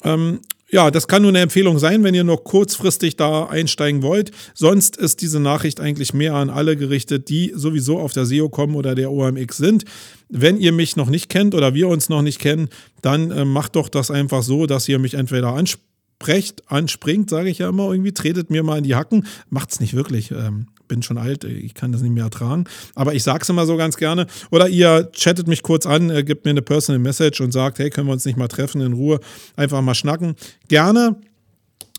[0.03, 0.41] Ähm,
[0.73, 4.31] ja, das kann nur eine Empfehlung sein, wenn ihr noch kurzfristig da einsteigen wollt.
[4.55, 8.77] Sonst ist diese Nachricht eigentlich mehr an alle gerichtet, die sowieso auf der SEO kommen
[8.77, 9.85] oder der OMX sind.
[10.29, 12.69] Wenn ihr mich noch nicht kennt oder wir uns noch nicht kennen,
[13.03, 17.59] dann äh, macht doch das einfach so, dass ihr mich entweder ansprecht, anspringt, sage ich
[17.59, 19.27] ja immer irgendwie, tretet mir mal in die Hacken.
[19.49, 20.31] Macht's nicht wirklich.
[20.31, 22.65] Ähm, bin schon alt, ich kann das nicht mehr ertragen.
[22.95, 24.27] Aber ich sage es immer so ganz gerne.
[24.51, 27.91] Oder ihr chattet mich kurz an, äh, gebt mir eine Personal Message und sagt, hey,
[27.91, 29.21] können wir uns nicht mal treffen in Ruhe,
[29.57, 30.35] einfach mal schnacken.
[30.69, 31.17] Gerne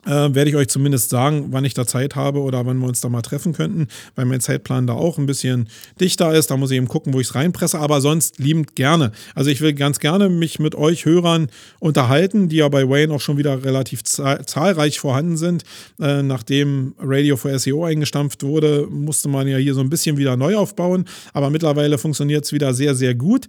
[0.05, 3.01] äh, werde ich euch zumindest sagen, wann ich da Zeit habe oder wann wir uns
[3.01, 5.67] da mal treffen könnten, weil mein Zeitplan da auch ein bisschen
[5.99, 6.51] dichter ist.
[6.51, 9.11] Da muss ich eben gucken, wo ich es reinpresse, aber sonst liebend gerne.
[9.35, 11.49] Also ich will ganz gerne mich mit euch Hörern
[11.79, 15.63] unterhalten, die ja bei Wayne auch schon wieder relativ zahlreich vorhanden sind.
[15.99, 20.35] Äh, nachdem Radio for SEO eingestampft wurde, musste man ja hier so ein bisschen wieder
[20.37, 23.47] neu aufbauen, aber mittlerweile funktioniert es wieder sehr, sehr gut.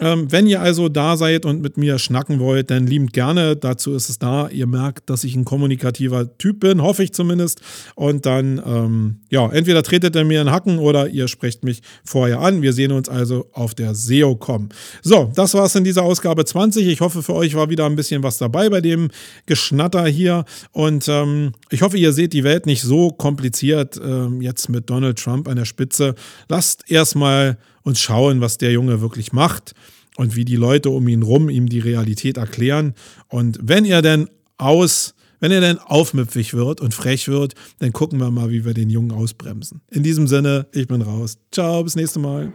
[0.00, 3.56] Ähm, wenn ihr also da seid und mit mir schnacken wollt, dann liebend gerne.
[3.56, 4.48] Dazu ist es da.
[4.48, 7.60] Ihr merkt, dass ich ein Kommunikator kommunikativer Typ bin, hoffe ich zumindest.
[7.94, 12.40] Und dann, ähm, ja, entweder tretet ihr mir einen Hacken oder ihr sprecht mich vorher
[12.40, 12.62] an.
[12.62, 14.68] Wir sehen uns also auf der SEO.com.
[15.02, 16.86] So, das war's in dieser Ausgabe 20.
[16.86, 19.10] Ich hoffe, für euch war wieder ein bisschen was dabei bei dem
[19.46, 20.44] Geschnatter hier.
[20.72, 25.18] Und ähm, ich hoffe, ihr seht die Welt nicht so kompliziert ähm, jetzt mit Donald
[25.18, 26.14] Trump an der Spitze.
[26.48, 29.74] Lasst erstmal uns schauen, was der Junge wirklich macht
[30.16, 32.94] und wie die Leute um ihn rum ihm die Realität erklären.
[33.28, 34.28] Und wenn er denn
[34.58, 38.74] aus, wenn er denn aufmüpfig wird und frech wird, dann gucken wir mal, wie wir
[38.74, 39.80] den Jungen ausbremsen.
[39.90, 41.38] In diesem Sinne, ich bin raus.
[41.52, 42.52] Ciao, bis nächste Mal.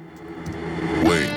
[1.03, 1.29] Wait.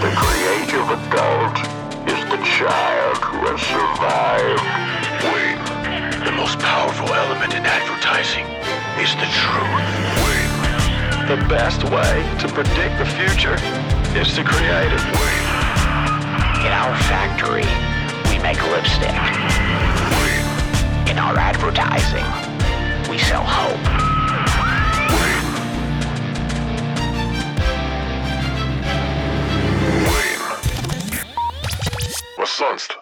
[0.00, 1.58] The creative adult
[2.06, 4.62] is the child who has survived.
[5.32, 6.24] Wait.
[6.24, 8.46] The most powerful element in advertising
[9.00, 9.82] is the truth.
[10.24, 10.52] Wait.
[11.28, 13.56] The best way to predict the future
[14.18, 15.71] is to create it.
[16.62, 17.66] In our factory,
[18.30, 19.10] we make lipstick.
[21.10, 22.24] In our advertising,
[23.10, 23.82] we sell hope.
[32.38, 32.96] Was sonst?